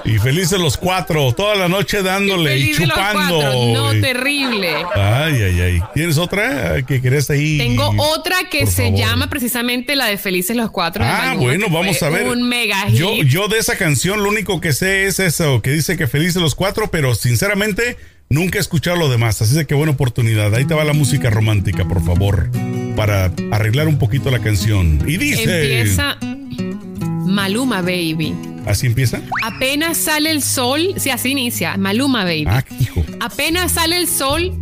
Y 0.04 0.18
felices 0.20 0.60
los 0.60 0.78
cuatro, 0.78 1.32
toda 1.34 1.56
la 1.56 1.68
noche 1.68 2.02
dándole 2.02 2.58
y 2.58 2.74
chupando. 2.74 3.42
No, 3.74 3.94
Y- 3.94 4.02
terrible. 4.02 4.76
Ay, 4.96 5.42
ay, 5.42 5.62
ay. 5.62 5.82
¿Tienes 5.94 6.18
otra 6.18 6.82
que 6.84 7.02
querés 7.02 7.30
ahí? 7.30 7.58
Tengo 7.60 7.92
otra 7.98 8.38
que 8.50 8.62
Por 8.66 8.70
se 8.74 8.84
favor. 8.86 9.00
llama 9.00 9.30
precisamente 9.30 9.96
la 9.96 10.08
de 10.08 10.18
Felices 10.18 10.56
los 10.56 10.72
Cuatro. 10.72 11.04
Ah, 11.06 11.36
bueno, 11.38 11.68
vamos 11.70 12.02
a 12.04 12.10
ver. 12.10 12.28
Un 12.28 12.48
mega 12.48 12.82
hit. 12.88 12.96
Yo, 12.98 13.16
yo 13.24 13.48
de 13.48 13.60
esa 13.60 13.78
canción 13.78 14.24
lo 14.24 14.30
único 14.30 14.60
que 14.60 14.74
sé 14.74 15.06
es 15.06 15.20
eso, 15.20 15.62
que 15.62 15.72
dice 15.72 15.98
que 15.98 16.08
felices 16.08 16.42
los 16.42 16.56
cuatro, 16.56 16.90
pero 16.92 17.14
sinceramente 17.16 17.98
nunca 18.32 18.58
he 18.58 18.62
escuchado 18.62 18.98
lo 18.98 19.10
demás. 19.10 19.42
Así 19.42 19.54
de 19.56 19.68
que 19.68 19.76
buena 19.76 19.92
oportunidad. 19.92 20.54
Ahí 20.56 20.66
te 20.66 20.74
va 20.74 20.84
la 20.84 20.94
música 20.94 21.30
romántica, 21.30 21.88
por 21.88 22.04
favor, 22.04 22.50
para 22.96 23.32
arreglar 23.52 23.88
un 23.88 24.00
poquito 24.00 24.32
la 24.32 24.40
canción. 24.40 25.04
Y 25.08 25.18
dice... 25.18 25.82
Empieza 25.82 26.18
Maluma 27.26 27.82
Baby. 27.82 28.34
¿Así 28.66 28.88
empieza? 28.88 29.22
Apenas 29.44 29.98
sale 29.98 30.32
el 30.32 30.42
sol, 30.44 30.94
sí, 30.98 31.10
así 31.10 31.30
inicia, 31.30 31.78
Maluma 31.78 32.24
Baby. 32.24 32.46
Ah, 32.48 32.64
hijo. 32.80 33.04
Apenas 33.20 33.74
sale 33.74 33.98
el 33.98 34.08
sol, 34.08 34.54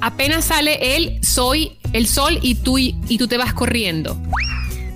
apenas 0.00 0.46
sale 0.46 0.96
el 0.96 1.22
soy 1.22 1.78
el 1.92 2.06
sol 2.06 2.38
y 2.42 2.54
tú 2.54 2.78
y 2.78 3.18
tú 3.18 3.28
te 3.28 3.36
vas 3.36 3.52
corriendo. 3.52 4.18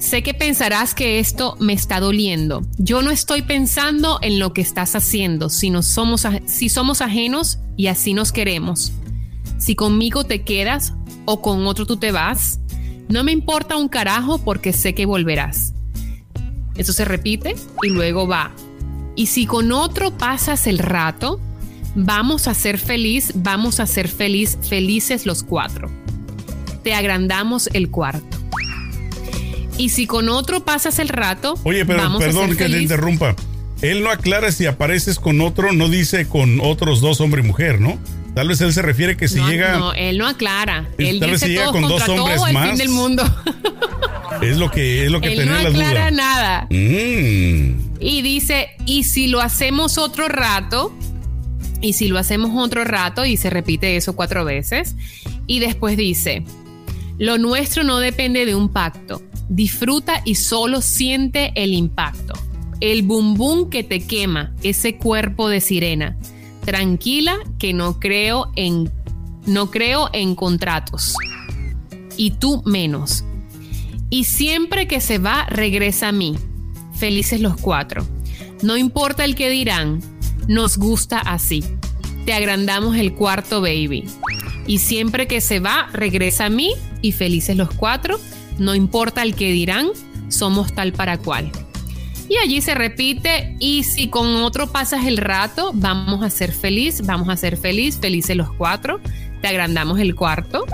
Sé 0.02 0.24
que 0.24 0.34
pensarás 0.34 0.96
que 0.96 1.20
esto 1.20 1.56
me 1.60 1.72
está 1.72 2.00
doliendo. 2.00 2.62
Yo 2.76 3.02
no 3.02 3.12
estoy 3.12 3.42
pensando 3.42 4.18
en 4.20 4.40
lo 4.40 4.52
que 4.52 4.60
estás 4.60 4.96
haciendo, 4.96 5.48
sino 5.48 5.80
somos 5.80 6.26
si 6.44 6.68
somos 6.68 7.00
ajenos 7.00 7.60
y 7.76 7.86
así 7.86 8.12
nos 8.12 8.32
queremos. 8.32 8.90
Si 9.58 9.76
conmigo 9.76 10.24
te 10.24 10.42
quedas 10.42 10.92
o 11.24 11.40
con 11.40 11.68
otro 11.68 11.86
tú 11.86 11.98
te 11.98 12.10
vas, 12.10 12.58
no 13.08 13.22
me 13.22 13.30
importa 13.30 13.76
un 13.76 13.88
carajo 13.88 14.38
porque 14.38 14.72
sé 14.72 14.92
que 14.92 15.06
volverás. 15.06 15.72
Eso 16.74 16.92
se 16.92 17.04
repite 17.04 17.54
y 17.84 17.88
luego 17.90 18.26
va. 18.26 18.50
Y 19.14 19.26
si 19.26 19.46
con 19.46 19.70
otro 19.70 20.18
pasas 20.18 20.66
el 20.66 20.78
rato, 20.78 21.40
vamos 21.94 22.48
a 22.48 22.54
ser 22.54 22.78
feliz, 22.78 23.34
vamos 23.36 23.78
a 23.78 23.86
ser 23.86 24.08
feliz, 24.08 24.58
felices 24.68 25.26
los 25.26 25.44
cuatro. 25.44 25.88
Te 26.82 26.92
agrandamos 26.92 27.70
el 27.72 27.88
cuarto. 27.88 28.41
Y 29.78 29.88
si 29.88 30.06
con 30.06 30.28
otro 30.28 30.64
pasas 30.64 30.98
el 30.98 31.08
rato, 31.08 31.58
Oye, 31.64 31.84
pero 31.86 31.98
vamos 32.00 32.22
perdón 32.22 32.50
que 32.50 32.56
te 32.56 32.62
feliz. 32.64 32.82
interrumpa. 32.82 33.34
Él 33.80 34.02
no 34.04 34.10
aclara 34.10 34.52
si 34.52 34.66
apareces 34.66 35.18
con 35.18 35.40
otro, 35.40 35.72
no 35.72 35.88
dice 35.88 36.28
con 36.28 36.60
otros 36.60 37.00
dos, 37.00 37.20
hombre 37.20 37.42
y 37.42 37.46
mujer, 37.46 37.80
¿no? 37.80 37.98
Tal 38.34 38.48
vez 38.48 38.60
él 38.60 38.72
se 38.72 38.80
refiere 38.80 39.16
que 39.16 39.28
si 39.28 39.36
no, 39.38 39.50
llega, 39.50 39.76
no, 39.78 39.92
él 39.92 40.18
no 40.18 40.26
aclara. 40.26 40.88
Tal 40.96 41.06
Él 41.06 41.20
vez 41.20 41.32
dice 41.32 41.46
si 41.46 41.52
llega 41.52 41.70
con 41.72 41.82
dos 41.82 42.08
hombres 42.08 42.36
todo 42.36 42.46
el 42.46 42.54
más. 42.54 42.68
fin 42.68 42.78
del 42.78 42.88
mundo. 42.90 43.24
es 44.42 44.56
lo 44.56 44.70
que 44.70 45.04
es 45.04 45.10
lo 45.10 45.20
que 45.20 45.32
él 45.32 45.38
tenía 45.40 45.52
no 45.54 45.62
la 45.62 45.68
aclara 45.68 46.10
duda. 46.10 46.10
nada. 46.10 46.66
Mm. 46.70 47.90
Y 48.00 48.22
dice, 48.22 48.70
y 48.86 49.04
si 49.04 49.26
lo 49.26 49.40
hacemos 49.40 49.98
otro 49.98 50.28
rato, 50.28 50.96
y 51.80 51.92
si 51.94 52.08
lo 52.08 52.18
hacemos 52.18 52.50
otro 52.54 52.84
rato, 52.84 53.24
y 53.24 53.36
se 53.36 53.50
repite 53.50 53.96
eso 53.96 54.14
cuatro 54.14 54.44
veces, 54.44 54.94
y 55.46 55.58
después 55.60 55.96
dice, 55.96 56.44
lo 57.22 57.38
nuestro 57.38 57.84
no 57.84 58.00
depende 58.00 58.44
de 58.46 58.56
un 58.56 58.68
pacto, 58.68 59.22
disfruta 59.48 60.22
y 60.24 60.34
solo 60.34 60.80
siente 60.80 61.52
el 61.54 61.72
impacto, 61.72 62.32
el 62.80 63.02
bum 63.04 63.34
bum 63.34 63.70
que 63.70 63.84
te 63.84 64.04
quema, 64.04 64.52
ese 64.64 64.96
cuerpo 64.96 65.48
de 65.48 65.60
sirena, 65.60 66.16
tranquila 66.64 67.36
que 67.60 67.74
no 67.74 68.00
creo 68.00 68.50
en, 68.56 68.90
no 69.46 69.70
creo 69.70 70.10
en 70.12 70.34
contratos, 70.34 71.14
y 72.16 72.32
tú 72.32 72.60
menos. 72.66 73.22
Y 74.10 74.24
siempre 74.24 74.88
que 74.88 75.00
se 75.00 75.18
va, 75.18 75.46
regresa 75.46 76.08
a 76.08 76.12
mí. 76.12 76.36
Felices 76.92 77.40
los 77.40 77.56
cuatro. 77.56 78.04
No 78.64 78.76
importa 78.76 79.24
el 79.24 79.36
que 79.36 79.48
dirán, 79.48 80.00
nos 80.48 80.76
gusta 80.76 81.20
así. 81.20 81.62
Te 82.26 82.32
agrandamos 82.32 82.96
el 82.96 83.14
cuarto, 83.14 83.60
baby. 83.60 84.06
Y 84.66 84.78
siempre 84.78 85.26
que 85.26 85.40
se 85.40 85.60
va, 85.60 85.88
regresa 85.92 86.46
a 86.46 86.50
mí 86.50 86.72
y 87.00 87.12
felices 87.12 87.56
los 87.56 87.70
cuatro. 87.70 88.18
No 88.58 88.74
importa 88.74 89.22
el 89.22 89.34
que 89.34 89.50
dirán, 89.50 89.88
somos 90.28 90.74
tal 90.74 90.92
para 90.92 91.18
cual. 91.18 91.50
Y 92.28 92.36
allí 92.38 92.62
se 92.62 92.74
repite, 92.74 93.56
y 93.58 93.84
si 93.84 94.08
con 94.08 94.36
otro 94.36 94.70
pasas 94.72 95.06
el 95.06 95.18
rato, 95.18 95.72
vamos 95.74 96.24
a 96.24 96.30
ser 96.30 96.52
feliz, 96.52 97.02
vamos 97.04 97.28
a 97.28 97.36
ser 97.36 97.56
feliz, 97.56 97.98
felices 98.00 98.36
los 98.36 98.50
cuatro. 98.52 99.00
Te 99.42 99.48
agrandamos 99.48 100.00
el 100.00 100.14
cuarto. 100.14 100.64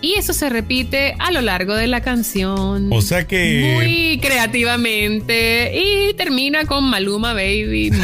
Y 0.00 0.14
eso 0.14 0.32
se 0.32 0.48
repite 0.48 1.16
a 1.18 1.32
lo 1.32 1.40
largo 1.40 1.74
de 1.74 1.86
la 1.86 2.00
canción. 2.00 2.92
O 2.92 3.02
sea 3.02 3.26
que 3.26 3.74
Muy 3.74 4.20
creativamente. 4.20 5.72
Y 5.74 6.14
termina 6.14 6.64
con 6.64 6.84
Maluma 6.84 7.32
Baby. 7.32 7.90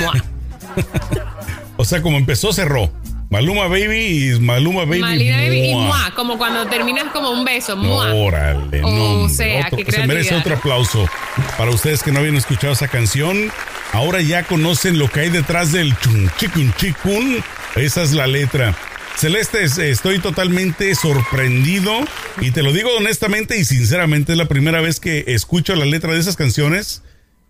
O 1.77 1.85
sea, 1.85 2.01
como 2.01 2.17
empezó 2.17 2.53
cerró. 2.53 2.93
Maluma 3.33 3.67
Baby 3.67 4.35
y 4.35 4.41
Maluma 4.41 4.85
Baby. 4.85 5.01
Malina 5.01 5.39
Baby 5.39 5.71
y 5.71 5.75
mua. 5.75 6.13
Como 6.15 6.37
cuando 6.37 6.67
terminas 6.67 7.05
como 7.15 7.31
un 7.31 7.47
beso. 7.47 7.79
Mua. 7.79 8.13
Órale, 8.13 8.83
no, 8.83 8.87
O 8.89 9.21
hombre, 9.23 9.35
sea, 9.35 9.69
otro- 9.73 9.91
se 9.91 10.07
merece 10.07 10.35
otro 10.35 10.57
aplauso. 10.57 11.09
Para 11.57 11.71
ustedes 11.71 12.03
que 12.03 12.13
no 12.13 12.19
habían 12.19 12.37
escuchado 12.37 12.75
esa 12.75 12.89
canción, 12.89 13.51
ahora 13.93 14.21
ya 14.21 14.43
conocen 14.43 14.99
lo 14.99 15.09
que 15.09 15.21
hay 15.21 15.31
detrás 15.31 15.73
del 15.73 15.97
chun 16.01 16.31
chikun 16.39 16.75
chikun. 16.77 17.43
Esa 17.75 18.03
es 18.03 18.13
la 18.13 18.27
letra. 18.27 18.77
Celeste, 19.17 19.65
es- 19.65 19.79
estoy 19.79 20.19
totalmente 20.19 20.95
sorprendido 20.95 21.91
y 22.43 22.51
te 22.51 22.63
lo 22.63 22.71
digo 22.71 22.91
honestamente 22.99 23.57
y 23.59 23.65
sinceramente 23.65 24.33
es 24.33 24.39
la 24.39 24.47
primera 24.47 24.83
vez 24.83 25.01
que 25.01 25.25
escucho 25.29 25.75
la 25.75 25.87
letra 25.87 26.13
de 26.13 26.21
esas 26.21 26.37
canciones. 26.37 27.03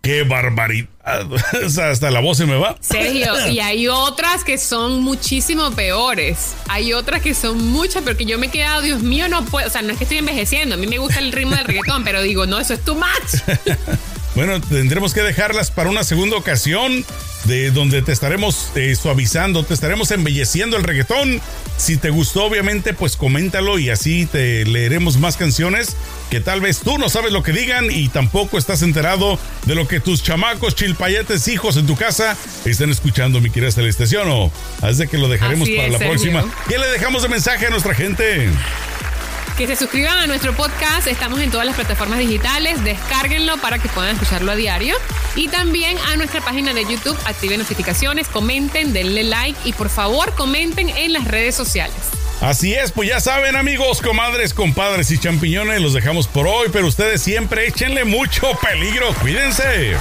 ¡Qué 0.03 0.23
barbaridad! 0.23 0.89
O 1.65 1.69
sea, 1.69 1.89
hasta 1.89 2.11
la 2.11 2.19
voz 2.19 2.37
se 2.37 2.45
me 2.45 2.57
va. 2.57 2.75
Sergio, 2.81 3.49
y 3.49 3.59
hay 3.59 3.87
otras 3.87 4.43
que 4.43 4.57
son 4.57 5.01
muchísimo 5.01 5.71
peores. 5.71 6.55
Hay 6.67 6.93
otras 6.93 7.21
que 7.21 7.33
son 7.33 7.71
muchas, 7.71 8.03
pero 8.03 8.17
que 8.17 8.25
yo 8.25 8.37
me 8.37 8.47
he 8.47 8.49
quedado, 8.49 8.81
Dios 8.81 9.01
mío, 9.01 9.27
no 9.29 9.45
puedo. 9.45 9.67
O 9.67 9.69
sea, 9.69 9.81
no 9.81 9.91
es 9.91 9.97
que 9.97 10.03
estoy 10.03 10.17
envejeciendo. 10.17 10.75
A 10.75 10.77
mí 10.77 10.87
me 10.87 10.97
gusta 10.97 11.19
el 11.19 11.31
ritmo 11.31 11.55
del 11.55 11.65
reggaetón, 11.65 12.03
pero 12.03 12.21
digo, 12.21 12.45
no, 12.45 12.59
eso 12.59 12.73
es 12.73 12.83
too 12.83 12.95
much. 12.95 13.57
Bueno, 14.35 14.59
tendremos 14.61 15.13
que 15.13 15.21
dejarlas 15.21 15.69
para 15.69 15.89
una 15.91 16.03
segunda 16.03 16.35
ocasión 16.37 17.05
de 17.43 17.69
donde 17.69 18.01
te 18.01 18.11
estaremos 18.11 18.69
eh, 18.73 18.95
suavizando, 18.95 19.63
te 19.63 19.75
estaremos 19.75 20.09
embelleciendo 20.09 20.75
el 20.75 20.83
reggaetón. 20.83 21.39
Si 21.77 21.97
te 21.97 22.09
gustó, 22.09 22.45
obviamente, 22.45 22.93
pues 22.95 23.15
coméntalo 23.15 23.77
y 23.77 23.91
así 23.91 24.25
te 24.25 24.65
leeremos 24.65 25.17
más 25.17 25.37
canciones 25.37 25.95
que 26.31 26.39
tal 26.39 26.61
vez 26.61 26.79
tú 26.79 26.97
no 26.97 27.09
sabes 27.09 27.31
lo 27.31 27.43
que 27.43 27.51
digan 27.51 27.91
y 27.91 28.09
tampoco 28.09 28.57
estás 28.57 28.81
enterado 28.81 29.37
de 29.65 29.75
lo 29.75 29.87
que 29.87 29.99
tus 29.99 30.23
chamacos, 30.23 30.73
chilpayetes, 30.73 31.47
hijos 31.47 31.77
en 31.77 31.85
tu 31.85 31.95
casa 31.95 32.35
están 32.65 32.89
escuchando, 32.89 33.39
mi 33.39 33.51
querida 33.51 33.71
Celeste, 33.71 34.07
¿sí 34.07 34.15
o 34.15 34.25
no? 34.25 34.51
Así 34.81 35.07
que 35.07 35.19
lo 35.19 35.29
dejaremos 35.29 35.67
Así 35.67 35.75
para 35.75 35.87
es, 35.87 35.93
la 35.93 35.99
Sergio. 35.99 36.13
próxima. 36.13 36.45
¿Qué 36.67 36.79
le 36.79 36.87
dejamos 36.87 37.21
de 37.21 37.29
mensaje 37.29 37.67
a 37.67 37.69
nuestra 37.69 37.93
gente? 37.93 38.49
Que 39.57 39.67
se 39.67 39.75
suscriban 39.75 40.17
a 40.17 40.25
nuestro 40.25 40.55
podcast. 40.55 41.07
Estamos 41.07 41.39
en 41.39 41.51
todas 41.51 41.65
las 41.65 41.75
plataformas 41.75 42.17
digitales. 42.17 42.83
Descárguenlo 42.83 43.57
para 43.57 43.77
que 43.77 43.87
puedan 43.89 44.15
escucharlo 44.15 44.51
a 44.51 44.55
diario. 44.55 44.95
Y 45.35 45.47
también 45.47 45.95
a 46.07 46.15
nuestra 46.15 46.41
página 46.41 46.73
de 46.73 46.83
YouTube. 46.85 47.17
Activen 47.25 47.59
notificaciones, 47.59 48.27
comenten, 48.27 48.93
denle 48.93 49.23
like 49.23 49.59
y 49.63 49.73
por 49.73 49.89
favor 49.89 50.33
comenten 50.33 50.89
en 50.89 51.13
las 51.13 51.25
redes 51.25 51.53
sociales. 51.53 51.95
Así 52.41 52.73
es, 52.73 52.91
pues 52.91 53.07
ya 53.07 53.19
saben 53.21 53.55
amigos, 53.55 54.01
comadres, 54.01 54.53
compadres 54.53 55.11
y 55.11 55.17
champiñones, 55.17 55.79
los 55.81 55.93
dejamos 55.93 56.27
por 56.27 56.45
hoy, 56.45 56.67
pero 56.73 56.87
ustedes 56.87 57.21
siempre 57.21 57.67
échenle 57.67 58.03
mucho 58.03 58.51
peligro, 58.61 59.13
cuídense. 59.21 59.95